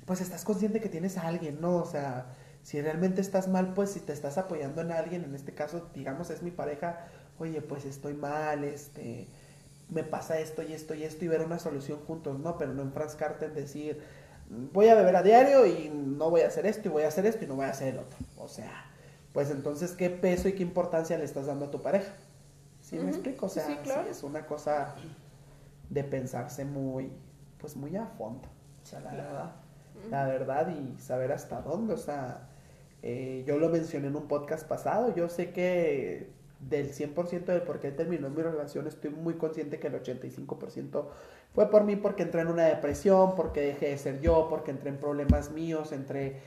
[0.06, 1.76] pues estás consciente que tienes a alguien, ¿no?
[1.76, 2.26] O sea,
[2.62, 6.30] si realmente estás mal, pues si te estás apoyando en alguien, en este caso, digamos,
[6.30, 7.06] es mi pareja,
[7.38, 9.28] oye, pues estoy mal, este,
[9.88, 12.58] me pasa esto y esto y esto y ver una solución juntos, ¿no?
[12.58, 14.02] Pero no enfrascarte en decir,
[14.72, 17.26] voy a beber a diario y no voy a hacer esto y voy a hacer
[17.26, 18.18] esto y no voy a hacer el otro.
[18.38, 18.86] O sea,
[19.32, 22.12] pues entonces, ¿qué peso y qué importancia le estás dando a tu pareja?
[22.80, 23.46] ¿Sí me explico?
[23.46, 23.78] O sea, sí,
[24.10, 24.94] es una cosa
[25.88, 27.12] de pensarse muy,
[27.58, 28.48] pues muy a fondo.
[28.82, 29.61] O sea, la verdad
[30.10, 31.94] la verdad, y saber hasta dónde.
[31.94, 32.48] O sea,
[33.02, 36.30] eh, yo lo mencioné en un podcast pasado, yo sé que
[36.60, 41.06] del 100% de por qué terminó mi relación, estoy muy consciente que el 85%
[41.54, 44.90] fue por mí porque entré en una depresión, porque dejé de ser yo, porque entré
[44.90, 46.40] en problemas míos, entré,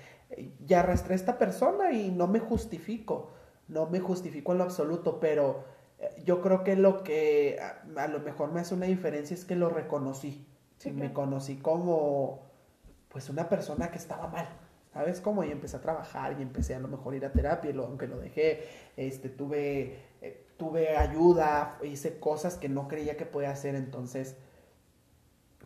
[0.65, 3.31] ya arrastré a esta persona y no me justifico,
[3.67, 5.63] no me justifico en lo absoluto, pero
[5.99, 9.55] eh, yo creo que lo que a, lo mejor me hace una diferencia es que
[9.55, 10.47] lo reconocí,
[10.93, 12.44] me conocí como
[13.15, 14.45] pues una persona que estaba mal.
[14.91, 15.45] ¿Sabes cómo?
[15.45, 18.17] Y empecé a trabajar y empecé a lo mejor ir a terapia, lo, aunque lo
[18.17, 24.35] dejé, este, tuve, eh, tuve ayuda, hice cosas que no creía que podía hacer, entonces,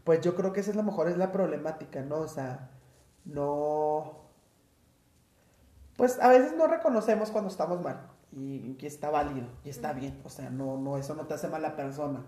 [0.04, 2.18] pues yo creo que esa es lo mejor, es la problemática, ¿no?
[2.20, 2.70] O sea,
[3.26, 4.26] no,
[5.98, 10.22] pues a veces no reconocemos cuando estamos mal y que está válido y está bien,
[10.24, 12.28] o sea, no, no, eso no te hace mala persona.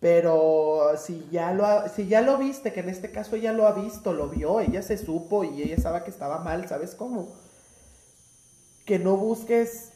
[0.00, 3.72] Pero si ya lo si ya lo viste, que en este caso ella lo ha
[3.72, 7.34] visto, lo vio, ella se supo y ella sabe que estaba mal, ¿sabes cómo?
[8.84, 9.90] Que no busques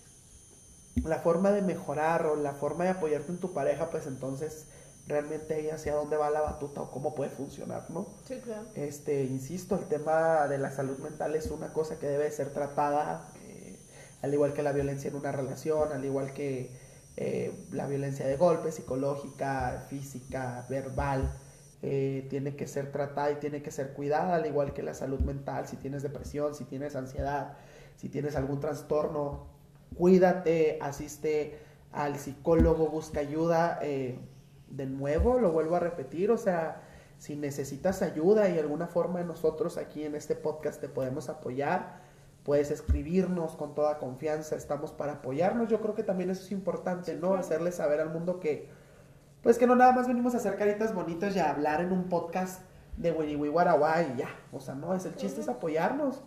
[1.04, 4.66] la forma de mejorar o la forma de apoyarte en tu pareja, pues entonces
[5.06, 8.06] realmente ella hacia dónde va la batuta o cómo puede funcionar, ¿no?
[8.26, 8.66] Sí, claro.
[8.74, 13.28] Este, insisto, el tema de la salud mental es una cosa que debe ser tratada,
[13.46, 13.78] eh,
[14.22, 16.70] al igual que la violencia en una relación, al igual que
[17.16, 21.30] eh, la violencia de golpe, psicológica, física, verbal,
[21.82, 25.20] eh, tiene que ser tratada y tiene que ser cuidada, al igual que la salud
[25.20, 27.54] mental, si tienes depresión, si tienes ansiedad,
[27.96, 29.46] si tienes algún trastorno,
[29.96, 31.58] cuídate, asiste
[31.92, 33.78] al psicólogo, busca ayuda.
[33.82, 34.18] Eh,
[34.70, 36.82] de nuevo, lo vuelvo a repetir, o sea,
[37.18, 42.01] si necesitas ayuda y alguna forma nosotros aquí en este podcast te podemos apoyar,
[42.44, 45.68] puedes escribirnos con toda confianza, estamos para apoyarnos.
[45.68, 47.34] Yo creo que también eso es importante, ¿no?
[47.34, 48.68] Hacerle saber al mundo que,
[49.42, 52.08] pues que no nada más venimos a hacer caritas bonitas y a hablar en un
[52.08, 52.62] podcast
[52.96, 54.28] de Guaraguay y ya.
[54.52, 56.22] O sea, no, es el chiste es apoyarnos.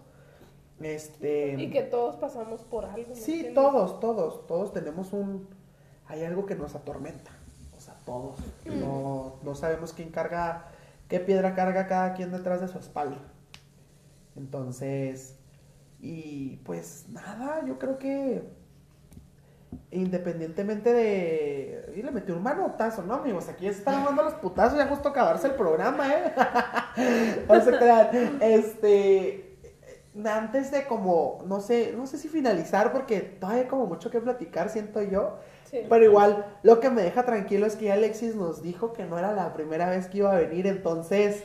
[0.79, 1.55] Este...
[1.57, 3.15] Y que todos pasamos por algo.
[3.15, 5.47] Sí, todos, todos, todos tenemos un...
[6.07, 7.31] Hay algo que nos atormenta.
[7.75, 8.39] O sea, todos.
[8.65, 8.79] Mm.
[8.79, 10.67] No, no sabemos quién carga,
[11.07, 13.17] qué piedra carga cada quien detrás de su espalda.
[14.35, 15.34] Entonces,
[16.05, 18.43] y pues nada, yo creo que
[19.89, 21.93] independientemente de.
[21.95, 23.49] Y le metí un manotazo, ¿no, amigos?
[23.49, 26.33] Aquí están jugando los putazos, ya justo acabarse el programa, ¿eh?
[27.47, 28.37] no se crean.
[28.39, 29.57] Este.
[30.23, 34.21] Antes de como, no sé, no sé si finalizar, porque todavía hay como mucho que
[34.21, 35.39] platicar, siento yo.
[35.89, 39.33] Pero igual, lo que me deja tranquilo es que Alexis nos dijo que no era
[39.33, 41.43] la primera vez que iba a venir, entonces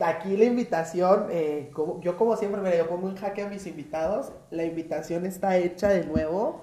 [0.00, 1.70] aquí la invitación, eh,
[2.00, 5.88] yo como siempre, mira, yo pongo en jaque a mis invitados, la invitación está hecha
[5.88, 6.62] de nuevo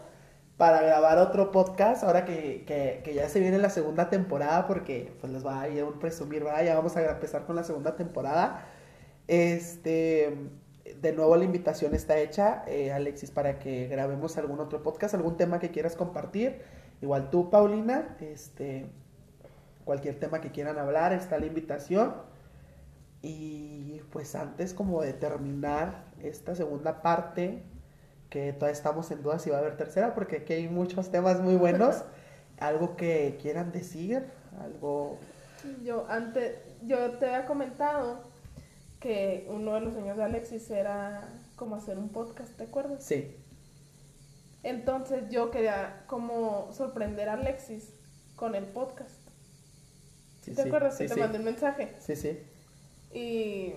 [0.57, 5.13] para grabar otro podcast, ahora que, que, que ya se viene la segunda temporada, porque
[5.19, 6.63] pues les va a ir un presumir, ¿verdad?
[6.63, 8.67] Ya vamos a empezar con la segunda temporada.
[9.27, 10.38] Este,
[10.99, 15.38] de nuevo la invitación está hecha, eh, Alexis, para que grabemos algún otro podcast, algún
[15.38, 16.61] tema que quieras compartir.
[17.01, 18.86] Igual tú, Paulina, este,
[19.86, 22.13] cualquier tema que quieran hablar, está la invitación.
[23.22, 27.63] Y pues antes como de terminar esta segunda parte,
[28.30, 31.41] que todavía estamos en duda si va a haber tercera, porque aquí hay muchos temas
[31.41, 32.03] muy buenos,
[32.59, 34.26] algo que quieran decir,
[34.59, 35.19] algo...
[35.84, 38.24] Yo antes, yo te había comentado
[38.99, 43.03] que uno de los sueños de Alexis era como hacer un podcast, ¿te acuerdas?
[43.03, 43.36] Sí,
[44.63, 47.93] Entonces yo quería como sorprender a Alexis
[48.36, 49.30] con el podcast.
[50.41, 51.95] sí, ¿Te sí, acuerdas sí, que te mandé un mensaje?
[51.99, 52.39] Sí, sí.
[53.14, 53.74] Y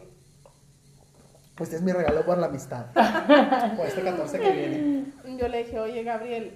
[1.57, 2.87] Pues es mi regalo por la amistad.
[3.77, 5.13] por este 14 que viene.
[5.39, 6.55] yo le dije, oye Gabriel,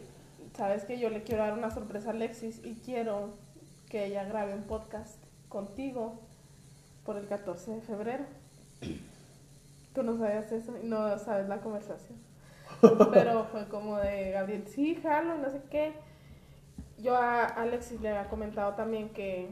[0.56, 3.30] sabes que yo le quiero dar una sorpresa a Alexis y quiero
[3.88, 5.16] que ella grabe un podcast
[5.48, 6.20] contigo
[7.04, 8.24] por el 14 de febrero.
[9.94, 12.18] Tú no sabías eso y no sabes la conversación.
[13.12, 15.94] Pero fue como de Gabriel, sí, jalo, y no sé qué.
[16.98, 19.48] Yo a Alexis le había comentado también que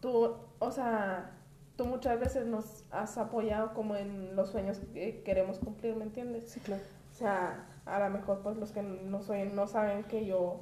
[0.00, 0.36] tú,
[0.66, 1.30] o sea,
[1.76, 6.50] tú muchas veces nos has apoyado como en los sueños que queremos cumplir, ¿me entiendes?
[6.50, 6.82] Sí, claro.
[7.12, 10.60] O sea, a lo mejor pues los que no soy, no saben que yo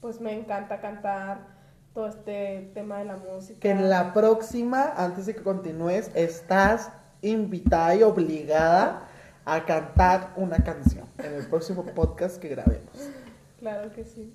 [0.00, 1.46] pues me encanta cantar
[1.94, 3.60] todo este tema de la música.
[3.60, 9.08] Que en la próxima, antes de que continúes, estás invitada y obligada
[9.44, 13.10] a cantar una canción en el próximo podcast que grabemos.
[13.58, 14.34] Claro que sí.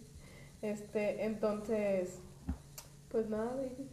[0.61, 2.19] Este, entonces,
[3.09, 3.89] pues nada, baby.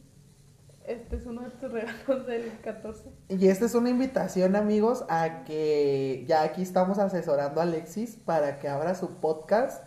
[0.85, 3.11] Este es uno de tus regalos del 14.
[3.31, 8.59] Y esta es una invitación, amigos, a que ya aquí estamos asesorando a Alexis para
[8.59, 9.83] que abra su podcast.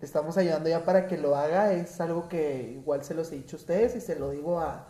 [0.00, 1.72] Le estamos ayudando ya para que lo haga.
[1.72, 4.88] Es algo que igual se los he dicho a ustedes y se lo digo a,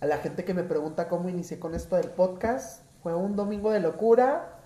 [0.00, 2.82] a la gente que me pregunta cómo inicié con esto del podcast.
[3.02, 4.58] Fue un domingo de locura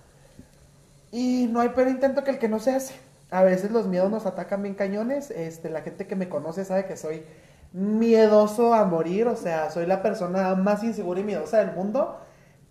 [1.11, 2.93] y no hay peor intento que el que no se hace.
[3.29, 5.31] A veces los miedos nos atacan bien cañones.
[5.31, 7.23] Este, la gente que me conoce sabe que soy
[7.71, 12.19] miedoso a morir, o sea, soy la persona más insegura y miedosa del mundo,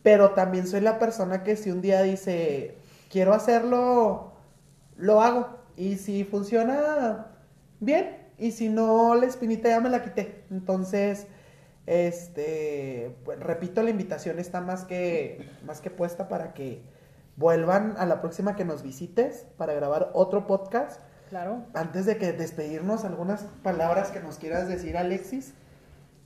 [0.02, 2.76] pero también soy la persona que si un día dice,
[3.10, 4.32] quiero hacerlo,
[4.96, 5.58] lo hago.
[5.76, 7.26] Y si funciona,
[7.80, 8.16] bien.
[8.38, 10.44] Y si no, la espinita ya me la quité.
[10.50, 11.26] Entonces,
[11.86, 16.82] este, pues, repito, la invitación está más que, más que puesta para que
[17.36, 21.00] vuelvan a la próxima que nos visites para grabar otro podcast.
[21.28, 21.66] Claro.
[21.74, 25.54] Antes de que despedirnos, algunas palabras que nos quieras decir, Alexis.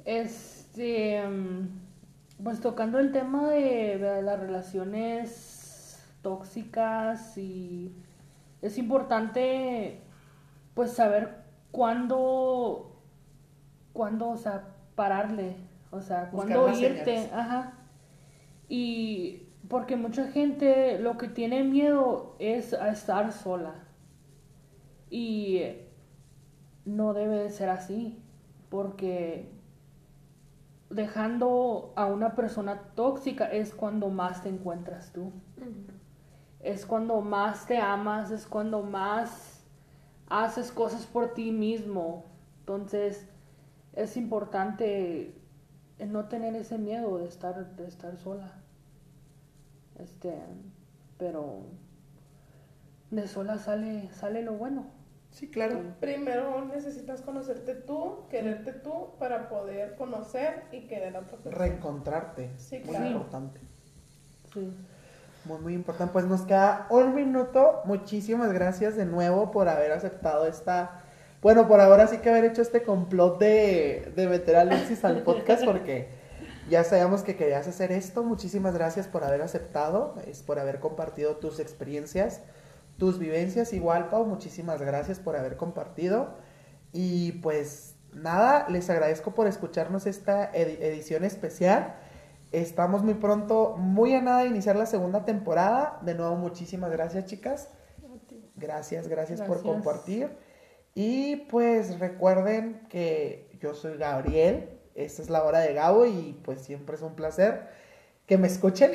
[0.05, 7.95] Este, mm, pues tocando el tema de, de las relaciones tóxicas y
[8.63, 10.01] es importante
[10.75, 12.97] pues saber cuándo,
[13.93, 15.57] cuándo, o sea, pararle,
[15.91, 17.33] o sea, cuándo irte, señales.
[17.33, 17.73] ajá.
[18.69, 23.75] Y porque mucha gente lo que tiene miedo es a estar sola.
[25.13, 25.61] Y
[26.87, 28.19] no debe de ser así,
[28.71, 29.53] porque
[30.89, 35.31] dejando a una persona tóxica es cuando más te encuentras tú.
[36.61, 39.63] Es cuando más te amas, es cuando más
[40.31, 42.25] haces cosas por ti mismo.
[42.61, 43.29] Entonces,
[43.93, 45.35] es importante
[45.99, 48.55] no tener ese miedo de estar, de estar sola.
[49.99, 50.39] Este,
[51.19, 51.67] pero
[53.11, 55.02] de sola sale, sale lo bueno.
[55.33, 55.81] Sí, claro.
[55.99, 61.57] Primero necesitas conocerte tú, quererte tú, para poder conocer y querer a otra persona.
[61.57, 62.51] Reencontrarte.
[62.59, 63.07] Sí, muy claro.
[63.07, 63.61] importante.
[64.53, 64.73] Sí.
[65.47, 66.13] Muy, muy importante.
[66.13, 67.81] Pues nos queda un minuto.
[67.87, 71.03] Muchísimas gracias de nuevo por haber aceptado esta.
[71.41, 75.23] Bueno, por ahora sí que haber hecho este complot de, de meter a Alexis al
[75.23, 76.09] podcast porque
[76.71, 78.23] ya sabíamos que querías hacer esto.
[78.23, 82.43] Muchísimas gracias por haber aceptado, es por haber compartido tus experiencias,
[83.03, 83.73] tus vivencias.
[83.73, 86.37] Igual, Pau, muchísimas gracias por haber compartido.
[86.93, 91.97] Y pues nada, les agradezco por escucharnos esta edi- edición especial.
[92.53, 95.99] Estamos muy pronto, muy a nada de iniciar la segunda temporada.
[96.03, 97.71] De nuevo, muchísimas gracias, chicas.
[98.55, 99.75] Gracias, gracias, por Gracias.
[99.75, 100.31] compartir.
[100.95, 104.79] Y pues recuerden que yo soy Gabriel.
[104.95, 107.67] Esta es la hora de Gabo y pues siempre es un placer
[108.33, 108.93] que me escuchen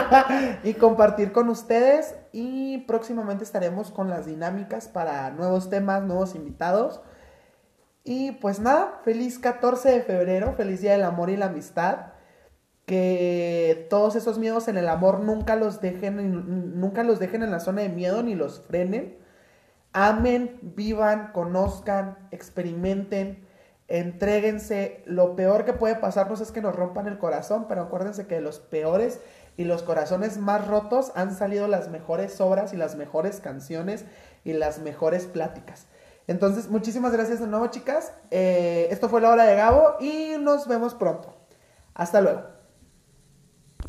[0.64, 2.14] y compartir con ustedes.
[2.32, 7.02] Y próximamente estaremos con las dinámicas para nuevos temas, nuevos invitados.
[8.04, 12.14] Y pues nada, feliz 14 de febrero, feliz Día del Amor y la Amistad.
[12.86, 17.60] que todos esos miedos en el amor nunca los dejen, nunca los dejen en la
[17.60, 19.18] zona de miedo ni los frenen.
[19.92, 23.46] Amen, vivan, conozcan, experimenten,
[23.90, 25.02] entréguense.
[25.04, 28.40] Lo peor que puede pasarnos es que nos rompan el corazón, pero acuérdense que de
[28.40, 29.20] los peores
[29.56, 34.06] y los corazones más rotos han salido las mejores obras y las mejores canciones
[34.44, 35.86] y las mejores pláticas.
[36.26, 38.12] Entonces, muchísimas gracias de nuevo, chicas.
[38.30, 41.34] Eh, esto fue la hora de Gabo y nos vemos pronto.
[41.92, 42.59] Hasta luego.